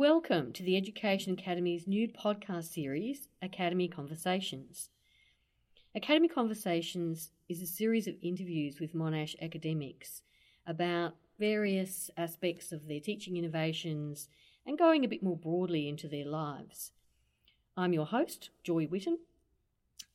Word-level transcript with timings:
Welcome 0.00 0.54
to 0.54 0.62
the 0.62 0.78
Education 0.78 1.36
Academy's 1.38 1.86
new 1.86 2.08
podcast 2.08 2.72
series, 2.72 3.28
Academy 3.42 3.86
Conversations. 3.86 4.88
Academy 5.94 6.26
Conversations 6.26 7.32
is 7.50 7.60
a 7.60 7.66
series 7.66 8.06
of 8.06 8.14
interviews 8.22 8.80
with 8.80 8.94
Monash 8.94 9.34
academics 9.42 10.22
about 10.66 11.16
various 11.38 12.10
aspects 12.16 12.72
of 12.72 12.88
their 12.88 12.98
teaching 12.98 13.36
innovations 13.36 14.28
and 14.64 14.78
going 14.78 15.04
a 15.04 15.08
bit 15.08 15.22
more 15.22 15.36
broadly 15.36 15.86
into 15.86 16.08
their 16.08 16.24
lives. 16.24 16.92
I'm 17.76 17.92
your 17.92 18.06
host, 18.06 18.48
Joy 18.62 18.86
Whitton, 18.86 19.18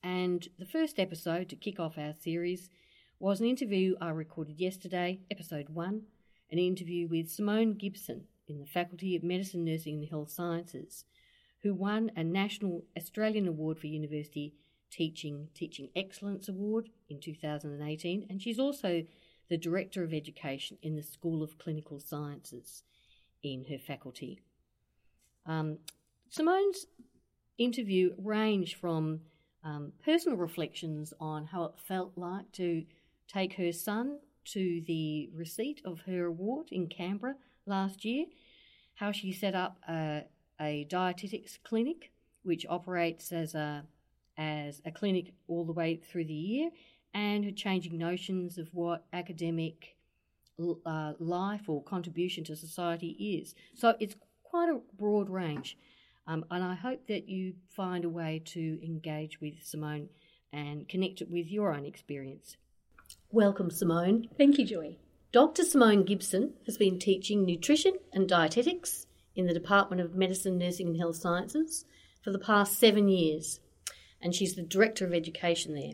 and 0.02 0.48
the 0.58 0.66
first 0.66 0.98
episode 1.00 1.48
to 1.50 1.56
kick 1.56 1.80
off 1.80 2.00
our 2.00 2.16
series 2.20 2.72
was 3.20 3.40
an 3.40 3.46
interview 3.46 3.94
I 4.02 4.10
recorded 4.10 4.60
yesterday, 4.60 5.20
episode 5.30 5.70
one, 5.70 6.06
an 6.50 6.58
interview 6.58 7.08
with 7.08 7.30
Simone 7.30 7.74
Gibson 7.74 8.24
in 8.48 8.60
the 8.60 8.66
Faculty 8.66 9.16
of 9.16 9.24
Medicine, 9.24 9.66
Nursing 9.66 10.00
and 10.00 10.10
Health 10.10 10.30
Sciences, 10.30 11.06
who 11.64 11.74
won 11.74 12.12
a 12.16 12.24
National 12.24 12.84
Australian 12.98 13.48
Award 13.48 13.80
for 13.80 13.88
University 13.88 14.54
Teaching 14.92 15.50
Teaching 15.54 15.90
Excellence 15.96 16.48
Award 16.48 16.90
in 17.10 17.20
2018, 17.20 18.28
and 18.30 18.42
she's 18.42 18.60
also 18.60 19.04
the 19.50 19.58
Director 19.58 20.04
of 20.04 20.14
Education 20.14 20.78
in 20.82 20.96
the 20.96 21.04
School 21.04 21.44
of 21.44 21.58
Clinical 21.58 22.00
Sciences 22.00 22.84
in 23.44 23.66
her 23.70 23.78
faculty. 23.78 24.40
Um, 25.46 25.80
Simone's 26.30 26.88
interview 27.58 28.14
ranged 28.18 28.78
from 28.78 29.22
um, 29.64 29.94
personal 30.04 30.38
reflections 30.38 31.14
on 31.20 31.46
how 31.46 31.64
it 31.66 31.74
felt 31.78 32.14
like 32.16 32.52
to 32.54 32.86
take 33.28 33.54
her 33.54 33.72
son 33.72 34.20
to 34.46 34.82
the 34.86 35.30
receipt 35.34 35.82
of 35.86 36.02
her 36.02 36.26
award 36.26 36.68
in 36.72 36.88
Canberra 36.88 37.36
last 37.66 38.06
year, 38.06 38.26
how 38.96 39.12
she 39.12 39.32
set 39.32 39.56
up 39.56 39.78
a, 39.88 40.24
a 40.60 40.86
dietetics 40.90 41.60
clinic 41.64 42.12
which 42.44 42.66
operates 42.70 43.32
as 43.32 43.56
a 43.56 43.84
as 44.38 44.82
a 44.86 44.92
clinic 44.92 45.34
all 45.48 45.66
the 45.66 45.72
way 45.72 45.96
through 45.96 46.26
the 46.26 46.34
year, 46.34 46.70
and 47.14 47.46
her 47.46 47.52
changing 47.52 47.98
notions 47.98 48.58
of 48.58 48.68
what 48.74 49.06
academic 49.14 49.96
uh, 50.86 51.14
life 51.20 51.68
or 51.68 51.82
contribution 51.84 52.44
to 52.44 52.56
society 52.56 53.40
is. 53.42 53.56
So 53.74 53.96
it's 54.00 54.16
quite 54.44 54.70
a 54.70 54.82
broad 54.98 55.30
range, 55.30 55.78
um, 56.28 56.46
and 56.52 56.64
I 56.64 56.76
hope 56.76 57.08
that 57.08 57.30
you 57.30 57.54
find 57.70 58.04
a 58.04 58.10
way 58.10 58.42
to 58.46 58.86
engage 58.86 59.40
with 59.40 59.56
Simone 59.64 60.10
and 60.52 60.88
connect 60.88 61.22
it 61.22 61.30
with 61.30 61.48
your 61.48 61.74
own 61.74 61.86
experience. 61.86 62.58
Welcome, 63.32 63.70
Simone. 63.70 64.30
Thank 64.38 64.58
you, 64.58 64.66
Joy. 64.66 64.98
Dr. 65.32 65.64
Simone 65.64 66.06
Gibson 66.06 66.54
has 66.66 66.78
been 66.78 66.98
teaching 66.98 67.44
nutrition 67.44 67.96
and 68.14 68.30
dietetics 68.30 69.06
in 69.36 69.48
the 69.48 69.54
Department 69.54 70.02
of 70.02 70.16
Medicine, 70.16 70.58
Nursing 70.58 70.88
and 70.88 70.98
Health 70.98 71.18
Sciences 71.18 71.86
for 72.24 72.32
the 72.32 72.40
past 72.40 72.80
seven 72.80 73.10
years, 73.10 73.60
and 74.22 74.34
she's 74.34 74.56
the 74.56 74.62
Director 74.62 75.06
of 75.06 75.14
Education 75.14 75.74
there. 75.74 75.94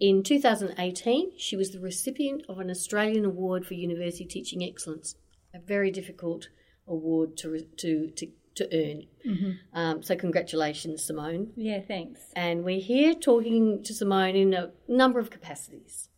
In 0.00 0.24
2018, 0.24 1.38
she 1.38 1.56
was 1.56 1.70
the 1.70 1.78
recipient 1.78 2.42
of 2.48 2.58
an 2.58 2.68
Australian 2.68 3.24
Award 3.24 3.64
for 3.64 3.74
University 3.74 4.24
Teaching 4.24 4.64
Excellence, 4.64 5.14
a 5.54 5.60
very 5.60 5.92
difficult 5.92 6.48
award 6.88 7.36
to, 7.36 7.60
to, 7.76 8.10
to, 8.10 8.26
to 8.56 8.64
earn. 8.72 9.06
Mm-hmm. 9.26 9.50
Um, 9.72 10.02
so, 10.02 10.16
congratulations, 10.16 11.04
Simone. 11.04 11.52
Yeah, 11.56 11.80
thanks. 11.80 12.20
And 12.36 12.64
we're 12.64 12.80
here 12.80 13.14
talking 13.14 13.82
to 13.82 13.94
Simone 13.94 14.36
in 14.36 14.54
a 14.54 14.70
number 14.88 15.18
of 15.18 15.30
capacities. 15.30 16.08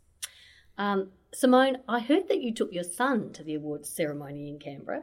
Um, 0.78 1.10
Simone, 1.32 1.78
I 1.88 2.00
heard 2.00 2.28
that 2.28 2.40
you 2.40 2.52
took 2.52 2.72
your 2.72 2.84
son 2.84 3.32
to 3.34 3.42
the 3.42 3.54
awards 3.54 3.88
ceremony 3.88 4.48
in 4.48 4.58
Canberra. 4.58 5.02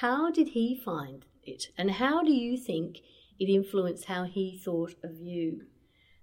How 0.00 0.30
did 0.30 0.48
he 0.48 0.74
find 0.74 1.24
it? 1.44 1.66
And 1.76 1.92
how 1.92 2.22
do 2.22 2.32
you 2.32 2.56
think 2.56 2.98
it 3.38 3.48
influenced 3.48 4.06
how 4.06 4.24
he 4.24 4.58
thought 4.58 4.94
of 5.02 5.20
you? 5.20 5.66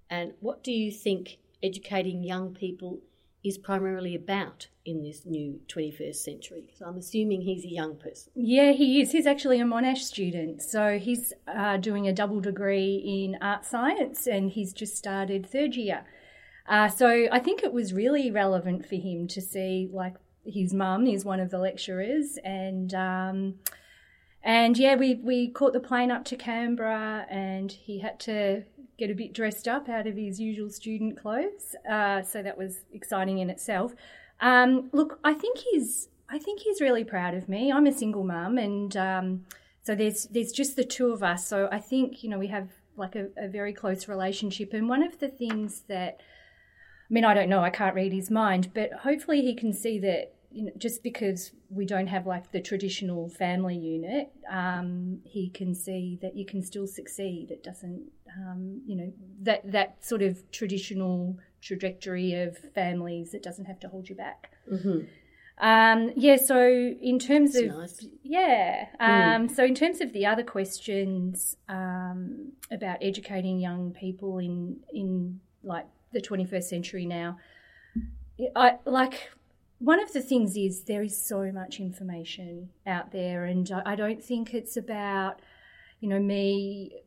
And 0.09 0.33
what 0.39 0.63
do 0.63 0.71
you 0.71 0.91
think 0.91 1.37
educating 1.61 2.23
young 2.23 2.53
people 2.53 3.01
is 3.43 3.57
primarily 3.57 4.15
about 4.15 4.67
in 4.85 5.03
this 5.03 5.25
new 5.25 5.61
21st 5.67 6.15
century? 6.15 6.73
So 6.77 6.85
I'm 6.85 6.97
assuming 6.97 7.41
he's 7.41 7.63
a 7.63 7.69
young 7.69 7.97
person. 7.97 8.31
Yeah, 8.35 8.71
he 8.71 9.01
is. 9.01 9.11
He's 9.11 9.27
actually 9.27 9.59
a 9.61 9.65
Monash 9.65 9.99
student. 9.99 10.61
So 10.61 10.97
he's 10.99 11.33
uh, 11.47 11.77
doing 11.77 12.07
a 12.07 12.13
double 12.13 12.41
degree 12.41 12.95
in 12.95 13.37
art 13.41 13.65
science 13.65 14.27
and 14.27 14.51
he's 14.51 14.73
just 14.73 14.97
started 14.97 15.49
third 15.49 15.75
year. 15.75 16.05
Uh, 16.67 16.87
so 16.87 17.27
I 17.31 17.39
think 17.39 17.63
it 17.63 17.73
was 17.73 17.93
really 17.93 18.29
relevant 18.29 18.85
for 18.85 18.95
him 18.95 19.27
to 19.29 19.41
see, 19.41 19.89
like, 19.91 20.15
his 20.45 20.73
mum 20.73 21.07
is 21.07 21.25
one 21.25 21.39
of 21.39 21.49
the 21.49 21.57
lecturers, 21.57 22.37
and 22.43 22.93
um, 22.93 23.55
and 24.43 24.77
yeah, 24.77 24.95
we 24.95 25.15
we 25.15 25.49
caught 25.49 25.73
the 25.73 25.79
plane 25.79 26.11
up 26.11 26.25
to 26.25 26.35
Canberra, 26.35 27.25
and 27.29 27.71
he 27.71 27.99
had 27.99 28.19
to 28.21 28.63
get 28.99 29.09
a 29.09 29.15
bit 29.15 29.33
dressed 29.33 29.67
up 29.67 29.89
out 29.89 30.05
of 30.05 30.15
his 30.15 30.39
usual 30.39 30.69
student 30.69 31.19
clothes. 31.19 31.75
Uh, 31.89 32.21
so 32.21 32.43
that 32.43 32.57
was 32.57 32.81
exciting 32.93 33.39
in 33.39 33.49
itself. 33.49 33.95
Um, 34.41 34.89
look, 34.91 35.19
I 35.23 35.33
think 35.33 35.57
he's 35.57 36.09
I 36.29 36.37
think 36.37 36.59
he's 36.59 36.79
really 36.79 37.03
proud 37.03 37.33
of 37.33 37.49
me. 37.49 37.71
I'm 37.71 37.87
a 37.87 37.91
single 37.91 38.23
mum, 38.23 38.57
and 38.57 38.95
um, 38.95 39.45
so 39.81 39.95
there's 39.95 40.25
there's 40.25 40.51
just 40.51 40.75
the 40.75 40.83
two 40.83 41.11
of 41.11 41.23
us. 41.23 41.47
So 41.47 41.67
I 41.71 41.79
think 41.79 42.23
you 42.23 42.29
know 42.29 42.37
we 42.37 42.47
have 42.47 42.69
like 42.95 43.15
a, 43.15 43.29
a 43.37 43.47
very 43.47 43.73
close 43.73 44.07
relationship. 44.07 44.73
And 44.73 44.87
one 44.87 45.01
of 45.01 45.19
the 45.19 45.29
things 45.29 45.83
that 45.87 46.19
I 47.09 47.13
mean, 47.13 47.25
I 47.25 47.33
don't 47.33 47.49
know, 47.49 47.61
I 47.61 47.71
can't 47.71 47.95
read 47.95 48.13
his 48.13 48.29
mind, 48.29 48.71
but 48.75 48.91
hopefully 49.01 49.41
he 49.41 49.55
can 49.55 49.73
see 49.73 49.97
that 49.99 50.33
you 50.51 50.65
know, 50.65 50.71
just 50.77 51.03
because 51.03 51.51
we 51.69 51.85
don't 51.85 52.07
have 52.07 52.25
like 52.25 52.51
the 52.51 52.61
traditional 52.61 53.29
family 53.29 53.77
unit, 53.77 54.31
um, 54.49 55.19
he 55.23 55.49
can 55.49 55.75
see 55.75 56.17
that 56.21 56.35
you 56.35 56.45
can 56.45 56.63
still 56.63 56.87
succeed. 56.87 57.51
It 57.51 57.63
doesn't, 57.63 58.03
um, 58.37 58.81
you 58.85 58.95
know, 58.95 59.13
that 59.41 59.71
that 59.71 60.03
sort 60.03 60.21
of 60.21 60.49
traditional 60.51 61.37
trajectory 61.61 62.33
of 62.33 62.57
families. 62.73 63.33
It 63.33 63.43
doesn't 63.43 63.65
have 63.65 63.79
to 63.81 63.87
hold 63.87 64.09
you 64.09 64.15
back. 64.15 64.51
Mm-hmm. 64.71 65.05
Um, 65.61 66.13
yeah. 66.15 66.37
So 66.37 66.59
in 66.59 67.19
terms 67.19 67.53
That's 67.53 67.65
of 67.65 67.77
nice. 67.77 68.05
yeah, 68.23 68.85
mm. 68.99 69.53
so 69.55 69.63
in 69.63 69.75
terms 69.75 70.01
of 70.01 70.13
the 70.13 70.25
other 70.25 70.43
questions 70.43 71.57
um, 71.67 72.53
about 72.71 72.97
educating 73.01 73.59
young 73.59 73.91
people 73.91 74.39
in 74.39 74.77
in 74.93 75.41
like 75.63 75.85
the 76.11 76.21
21st 76.21 76.63
century 76.63 77.05
now. 77.05 77.37
I 78.55 78.77
like 78.85 79.31
one 79.79 80.01
of 80.01 80.13
the 80.13 80.21
things 80.21 80.55
is 80.55 80.83
there 80.83 81.01
is 81.01 81.19
so 81.19 81.51
much 81.51 81.79
information 81.79 82.69
out 82.85 83.11
there, 83.11 83.45
and 83.45 83.69
I 83.85 83.95
don't 83.95 84.23
think 84.23 84.53
it's 84.53 84.77
about 84.77 85.41
you 85.99 86.09
know 86.09 86.19
me 86.19 87.01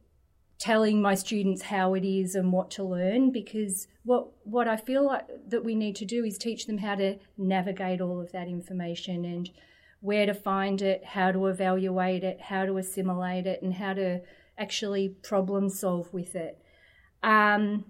telling 0.58 1.02
my 1.02 1.14
students 1.14 1.62
how 1.62 1.92
it 1.94 2.04
is 2.04 2.36
and 2.36 2.52
what 2.52 2.70
to 2.70 2.84
learn 2.84 3.32
because 3.32 3.88
what 4.04 4.28
what 4.44 4.68
I 4.68 4.76
feel 4.76 5.04
like 5.04 5.26
that 5.48 5.64
we 5.64 5.74
need 5.74 5.96
to 5.96 6.04
do 6.04 6.24
is 6.24 6.38
teach 6.38 6.66
them 6.66 6.78
how 6.78 6.94
to 6.94 7.18
navigate 7.36 8.00
all 8.00 8.20
of 8.20 8.32
that 8.32 8.48
information 8.48 9.24
and 9.24 9.50
where 10.00 10.26
to 10.26 10.34
find 10.34 10.80
it, 10.82 11.04
how 11.04 11.30
to 11.32 11.46
evaluate 11.46 12.24
it, 12.24 12.40
how 12.40 12.64
to 12.64 12.76
assimilate 12.78 13.46
it, 13.46 13.62
and 13.62 13.74
how 13.74 13.92
to 13.94 14.20
actually 14.58 15.08
problem 15.08 15.68
solve 15.68 16.12
with 16.12 16.34
it. 16.34 16.58
Um, 17.22 17.84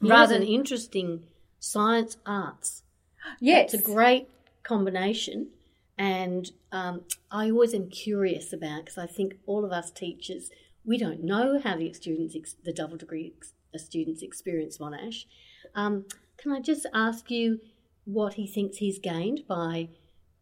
rather 0.00 0.34
than 0.34 0.46
interesting 0.46 1.24
science 1.60 2.16
arts. 2.26 2.81
Yes. 3.40 3.74
It's 3.74 3.82
a 3.82 3.84
great 3.84 4.28
combination. 4.62 5.48
And 5.98 6.50
um, 6.72 7.02
I 7.30 7.50
always 7.50 7.74
am 7.74 7.88
curious 7.88 8.52
about 8.52 8.84
because 8.84 8.98
I 8.98 9.06
think 9.06 9.36
all 9.46 9.64
of 9.64 9.72
us 9.72 9.90
teachers, 9.90 10.50
we 10.84 10.98
don't 10.98 11.22
know 11.22 11.60
how 11.62 11.76
the 11.76 11.92
students, 11.92 12.56
the 12.64 12.72
double 12.72 12.96
degree 12.96 13.34
students 13.76 14.22
experience 14.22 14.78
Monash. 14.78 15.24
Um, 15.74 16.06
can 16.38 16.52
I 16.52 16.60
just 16.60 16.86
ask 16.92 17.30
you 17.30 17.60
what 18.04 18.34
he 18.34 18.46
thinks 18.46 18.78
he's 18.78 18.98
gained 18.98 19.46
by 19.46 19.88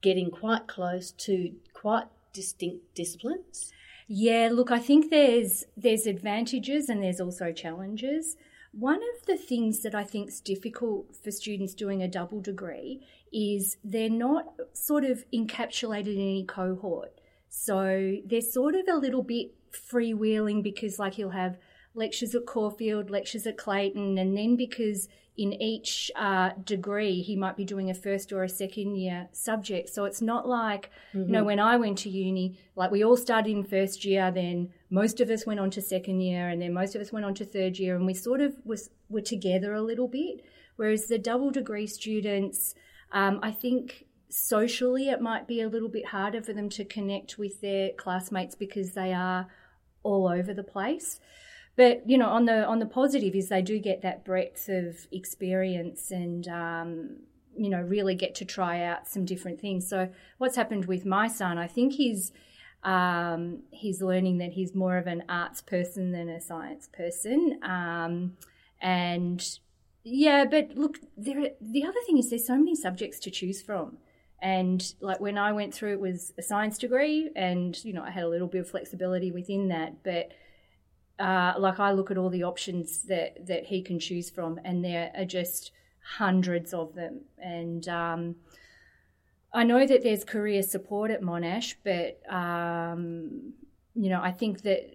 getting 0.02 0.30
quite 0.30 0.66
close 0.66 1.10
to 1.12 1.52
quite 1.74 2.06
distinct 2.32 2.94
disciplines? 2.94 3.72
Yeah, 4.08 4.48
look, 4.52 4.70
I 4.70 4.78
think 4.78 5.10
there's 5.10 5.64
there's 5.76 6.06
advantages 6.06 6.88
and 6.88 7.02
there's 7.02 7.20
also 7.20 7.52
challenges. 7.52 8.36
One 8.72 9.00
of 9.00 9.26
the 9.26 9.36
things 9.36 9.80
that 9.80 9.94
I 9.94 10.04
think 10.04 10.28
is 10.28 10.40
difficult 10.40 11.16
for 11.16 11.30
students 11.30 11.74
doing 11.74 12.02
a 12.02 12.08
double 12.08 12.40
degree 12.40 13.04
is 13.32 13.76
they're 13.82 14.08
not 14.08 14.54
sort 14.72 15.04
of 15.04 15.24
encapsulated 15.34 16.14
in 16.14 16.20
any 16.20 16.44
cohort. 16.44 17.20
So 17.48 18.18
they're 18.24 18.40
sort 18.40 18.76
of 18.76 18.86
a 18.88 18.96
little 18.96 19.24
bit 19.24 19.54
freewheeling 19.72 20.62
because, 20.62 21.00
like, 21.00 21.18
you'll 21.18 21.30
have 21.30 21.58
lectures 21.94 22.34
at 22.34 22.46
Caulfield, 22.46 23.10
lectures 23.10 23.46
at 23.46 23.58
Clayton, 23.58 24.18
and 24.18 24.36
then 24.36 24.54
because 24.56 25.08
in 25.40 25.54
each 25.54 26.10
uh, 26.16 26.50
degree 26.64 27.22
he 27.22 27.34
might 27.34 27.56
be 27.56 27.64
doing 27.64 27.88
a 27.88 27.94
first 27.94 28.30
or 28.30 28.44
a 28.44 28.48
second 28.48 28.94
year 28.96 29.26
subject. 29.32 29.88
So 29.88 30.04
it's 30.04 30.20
not 30.20 30.46
like, 30.46 30.90
mm-hmm. 31.14 31.20
you 31.20 31.32
know, 31.32 31.38
mm-hmm. 31.38 31.46
when 31.46 31.60
I 31.60 31.78
went 31.78 31.96
to 31.98 32.10
uni, 32.10 32.58
like 32.76 32.90
we 32.90 33.02
all 33.02 33.16
started 33.16 33.50
in 33.50 33.64
first 33.64 34.04
year, 34.04 34.30
then 34.30 34.68
most 34.90 35.18
of 35.18 35.30
us 35.30 35.46
went 35.46 35.58
on 35.58 35.70
to 35.70 35.80
second 35.80 36.20
year, 36.20 36.50
and 36.50 36.60
then 36.60 36.74
most 36.74 36.94
of 36.94 37.00
us 37.00 37.10
went 37.10 37.24
on 37.24 37.32
to 37.36 37.46
third 37.46 37.78
year, 37.78 37.96
and 37.96 38.04
we 38.04 38.12
sort 38.12 38.42
of 38.42 38.54
was 38.64 38.90
were 39.08 39.22
together 39.22 39.72
a 39.72 39.80
little 39.80 40.08
bit. 40.08 40.44
Whereas 40.76 41.06
the 41.06 41.18
double 41.18 41.50
degree 41.50 41.86
students, 41.86 42.74
um, 43.10 43.40
I 43.42 43.50
think 43.50 44.04
socially 44.28 45.08
it 45.08 45.22
might 45.22 45.48
be 45.48 45.62
a 45.62 45.68
little 45.70 45.88
bit 45.88 46.04
harder 46.04 46.42
for 46.42 46.52
them 46.52 46.68
to 46.68 46.84
connect 46.84 47.38
with 47.38 47.62
their 47.62 47.92
classmates 47.96 48.54
because 48.54 48.92
they 48.92 49.14
are 49.14 49.46
all 50.02 50.28
over 50.28 50.52
the 50.52 50.62
place. 50.62 51.18
But 51.80 52.02
you 52.06 52.18
know, 52.18 52.28
on 52.28 52.44
the 52.44 52.66
on 52.66 52.78
the 52.78 52.84
positive 52.84 53.34
is 53.34 53.48
they 53.48 53.62
do 53.62 53.78
get 53.78 54.02
that 54.02 54.22
breadth 54.22 54.68
of 54.68 55.06
experience 55.10 56.10
and 56.10 56.46
um, 56.46 57.16
you 57.56 57.70
know 57.70 57.80
really 57.80 58.14
get 58.14 58.34
to 58.34 58.44
try 58.44 58.82
out 58.82 59.08
some 59.08 59.24
different 59.24 59.62
things. 59.62 59.88
So 59.88 60.10
what's 60.36 60.56
happened 60.56 60.84
with 60.84 61.06
my 61.06 61.26
son? 61.26 61.56
I 61.56 61.66
think 61.66 61.94
he's 61.94 62.32
um, 62.82 63.62
he's 63.70 64.02
learning 64.02 64.36
that 64.42 64.52
he's 64.52 64.74
more 64.74 64.98
of 64.98 65.06
an 65.06 65.22
arts 65.26 65.62
person 65.62 66.12
than 66.12 66.28
a 66.28 66.38
science 66.38 66.86
person, 66.92 67.58
um, 67.62 68.36
and 68.82 69.42
yeah. 70.04 70.44
But 70.44 70.72
look, 70.74 70.98
there. 71.16 71.52
The 71.62 71.84
other 71.84 72.00
thing 72.04 72.18
is 72.18 72.28
there's 72.28 72.46
so 72.46 72.58
many 72.58 72.74
subjects 72.74 73.18
to 73.20 73.30
choose 73.30 73.62
from. 73.62 73.96
And 74.42 74.84
like 75.00 75.20
when 75.20 75.38
I 75.38 75.52
went 75.52 75.72
through, 75.72 75.94
it 75.94 76.00
was 76.00 76.34
a 76.38 76.42
science 76.42 76.76
degree, 76.76 77.30
and 77.34 77.82
you 77.86 77.94
know 77.94 78.02
I 78.02 78.10
had 78.10 78.24
a 78.24 78.28
little 78.28 78.48
bit 78.48 78.60
of 78.60 78.68
flexibility 78.68 79.32
within 79.32 79.68
that. 79.68 80.02
But 80.02 80.32
uh, 81.20 81.54
like 81.58 81.78
I 81.78 81.92
look 81.92 82.10
at 82.10 82.18
all 82.18 82.30
the 82.30 82.44
options 82.44 83.02
that 83.04 83.46
that 83.46 83.66
he 83.66 83.82
can 83.82 83.98
choose 83.98 84.30
from, 84.30 84.58
and 84.64 84.84
there 84.84 85.12
are 85.16 85.24
just 85.24 85.72
hundreds 86.16 86.72
of 86.72 86.94
them. 86.94 87.20
And 87.38 87.86
um, 87.88 88.36
I 89.52 89.64
know 89.64 89.86
that 89.86 90.02
there's 90.02 90.24
career 90.24 90.62
support 90.62 91.10
at 91.10 91.20
Monash, 91.20 91.74
but 91.84 92.20
um, 92.32 93.52
you 93.94 94.08
know 94.08 94.20
I 94.22 94.32
think 94.32 94.62
that 94.62 94.90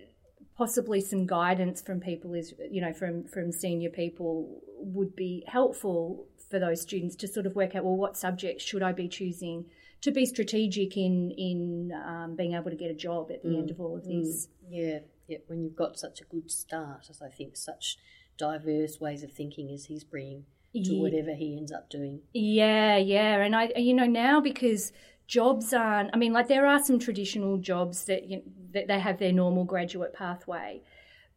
possibly 0.57 1.01
some 1.01 1.27
guidance 1.27 1.81
from 1.81 1.99
people 1.99 2.33
is 2.33 2.53
you 2.71 2.81
know 2.81 2.93
from 2.93 3.25
from 3.25 3.51
senior 3.51 3.89
people 3.89 4.61
would 4.77 5.15
be 5.15 5.43
helpful 5.47 6.25
for 6.49 6.59
those 6.59 6.81
students 6.81 7.15
to 7.17 7.27
sort 7.27 7.45
of 7.45 7.55
work 7.55 7.75
out 7.75 7.83
well 7.83 7.97
what 7.97 8.15
subjects 8.15 8.63
should 8.63 8.83
I 8.83 8.91
be 8.91 9.07
choosing 9.07 9.65
to 10.01 10.11
be 10.11 10.25
strategic 10.25 10.97
in 10.97 11.31
in 11.31 11.91
um, 11.91 12.35
being 12.35 12.53
able 12.53 12.69
to 12.69 12.75
get 12.75 12.91
a 12.91 12.95
job 12.95 13.31
at 13.31 13.43
the 13.43 13.49
mm. 13.49 13.57
end 13.57 13.71
of 13.71 13.79
all 13.81 13.95
of 13.97 14.03
this. 14.05 14.47
Mm. 14.47 14.49
Yeah, 14.69 14.99
yeah. 15.27 15.39
When 15.47 15.61
you've 15.61 15.75
got 15.75 15.99
such 15.99 16.21
a 16.21 16.25
good 16.25 16.51
start, 16.51 17.07
as 17.09 17.21
I 17.21 17.29
think 17.29 17.55
such 17.57 17.97
diverse 18.37 18.99
ways 18.99 19.23
of 19.23 19.31
thinking 19.31 19.71
as 19.71 19.85
he's 19.85 20.03
bringing 20.03 20.45
to 20.73 20.93
yeah. 20.93 21.01
whatever 21.01 21.33
he 21.33 21.55
ends 21.57 21.71
up 21.71 21.89
doing. 21.89 22.21
Yeah, 22.33 22.97
yeah, 22.97 23.41
and 23.41 23.55
I 23.55 23.71
you 23.77 23.93
know 23.93 24.05
now 24.05 24.41
because 24.41 24.91
jobs 25.27 25.73
aren't. 25.73 26.11
I 26.13 26.17
mean, 26.17 26.33
like 26.33 26.47
there 26.47 26.65
are 26.65 26.83
some 26.83 26.99
traditional 26.99 27.57
jobs 27.57 28.05
that 28.05 28.27
you 28.27 28.37
know, 28.37 28.43
that 28.73 28.87
they 28.87 28.99
have 28.99 29.19
their 29.19 29.31
normal 29.31 29.63
graduate 29.63 30.13
pathway, 30.13 30.81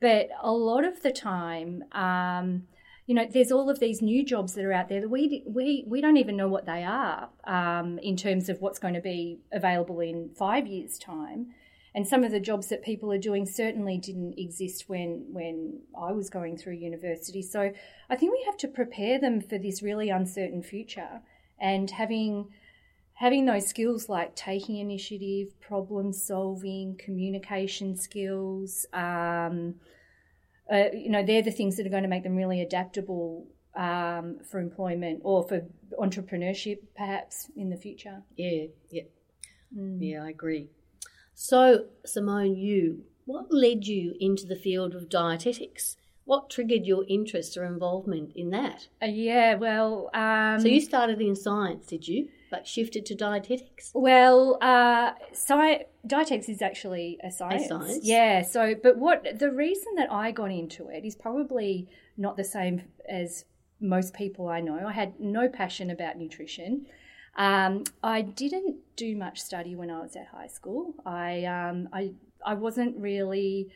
but 0.00 0.28
a 0.42 0.52
lot 0.52 0.84
of 0.84 1.02
the 1.02 1.12
time. 1.12 1.84
Um, 1.92 2.64
you 3.06 3.14
know, 3.14 3.26
there's 3.26 3.50
all 3.50 3.70
of 3.70 3.80
these 3.80 4.02
new 4.02 4.22
jobs 4.22 4.52
that 4.52 4.64
are 4.66 4.72
out 4.72 4.90
there 4.90 5.00
that 5.00 5.08
we 5.08 5.42
we 5.46 5.84
we 5.86 6.00
don't 6.02 6.18
even 6.18 6.36
know 6.36 6.48
what 6.48 6.66
they 6.66 6.84
are 6.84 7.30
um, 7.44 7.98
in 8.00 8.16
terms 8.16 8.50
of 8.50 8.60
what's 8.60 8.78
going 8.78 8.92
to 8.94 9.00
be 9.00 9.38
available 9.50 10.00
in 10.00 10.30
five 10.36 10.66
years' 10.66 10.98
time. 10.98 11.54
And 11.98 12.06
some 12.06 12.22
of 12.22 12.30
the 12.30 12.38
jobs 12.38 12.68
that 12.68 12.84
people 12.84 13.10
are 13.10 13.18
doing 13.18 13.44
certainly 13.44 13.98
didn't 13.98 14.38
exist 14.38 14.84
when 14.86 15.26
when 15.32 15.80
I 16.00 16.12
was 16.12 16.30
going 16.30 16.56
through 16.56 16.74
university. 16.74 17.42
So 17.42 17.72
I 18.08 18.14
think 18.14 18.30
we 18.30 18.44
have 18.46 18.56
to 18.58 18.68
prepare 18.68 19.18
them 19.18 19.40
for 19.40 19.58
this 19.58 19.82
really 19.82 20.08
uncertain 20.08 20.62
future 20.62 21.22
and 21.58 21.90
having 21.90 22.50
having 23.14 23.46
those 23.46 23.66
skills 23.66 24.08
like 24.08 24.36
taking 24.36 24.76
initiative, 24.76 25.60
problem 25.60 26.12
solving, 26.12 26.96
communication 27.04 27.96
skills. 27.96 28.86
Um, 28.92 29.74
uh, 30.72 30.92
you 30.94 31.10
know, 31.10 31.24
they're 31.24 31.42
the 31.42 31.50
things 31.50 31.78
that 31.78 31.86
are 31.86 31.90
going 31.90 32.04
to 32.04 32.08
make 32.08 32.22
them 32.22 32.36
really 32.36 32.62
adaptable 32.62 33.48
um, 33.74 34.38
for 34.48 34.60
employment 34.60 35.22
or 35.24 35.48
for 35.48 35.62
entrepreneurship, 35.98 36.78
perhaps 36.96 37.50
in 37.56 37.70
the 37.70 37.76
future. 37.76 38.22
Yeah, 38.36 38.66
yeah, 38.88 39.02
mm. 39.76 39.98
yeah. 40.00 40.22
I 40.22 40.28
agree. 40.28 40.68
So, 41.40 41.84
Simone, 42.04 42.56
you, 42.56 43.04
what 43.24 43.52
led 43.52 43.86
you 43.86 44.16
into 44.18 44.44
the 44.44 44.56
field 44.56 44.96
of 44.96 45.08
dietetics? 45.08 45.96
What 46.24 46.50
triggered 46.50 46.84
your 46.84 47.04
interest 47.08 47.56
or 47.56 47.64
involvement 47.64 48.32
in 48.34 48.50
that? 48.50 48.88
Uh, 49.00 49.06
yeah, 49.06 49.54
well, 49.54 50.10
um, 50.14 50.58
so 50.58 50.66
you 50.66 50.80
started 50.80 51.20
in 51.20 51.36
science, 51.36 51.86
did 51.86 52.08
you? 52.08 52.28
but 52.50 52.66
shifted 52.66 53.06
to 53.06 53.14
dietetics? 53.14 53.92
Well, 53.94 54.58
uh, 54.60 55.12
sci- 55.30 55.84
dietetics 56.04 56.48
is 56.48 56.60
actually 56.60 57.18
a 57.22 57.30
science. 57.30 57.66
A 57.66 57.68
science. 57.68 58.00
Yeah. 58.02 58.42
So, 58.42 58.74
but 58.74 58.98
what 58.98 59.38
the 59.38 59.52
reason 59.52 59.94
that 59.94 60.10
I 60.10 60.32
got 60.32 60.50
into 60.50 60.88
it 60.88 61.04
is 61.04 61.14
probably 61.14 61.88
not 62.16 62.36
the 62.36 62.44
same 62.44 62.82
as 63.08 63.44
most 63.80 64.12
people 64.12 64.48
I 64.48 64.60
know. 64.60 64.88
I 64.88 64.92
had 64.92 65.20
no 65.20 65.48
passion 65.48 65.90
about 65.90 66.16
nutrition. 66.16 66.86
Um, 67.38 67.84
I 68.02 68.20
didn't 68.20 68.76
do 68.96 69.16
much 69.16 69.40
study 69.40 69.74
when 69.74 69.90
I 69.90 70.00
was 70.00 70.16
at 70.16 70.26
high 70.26 70.48
school. 70.48 70.94
I 71.06 71.44
um, 71.44 71.88
I 71.92 72.12
I 72.44 72.54
wasn't 72.54 72.98
really 72.98 73.70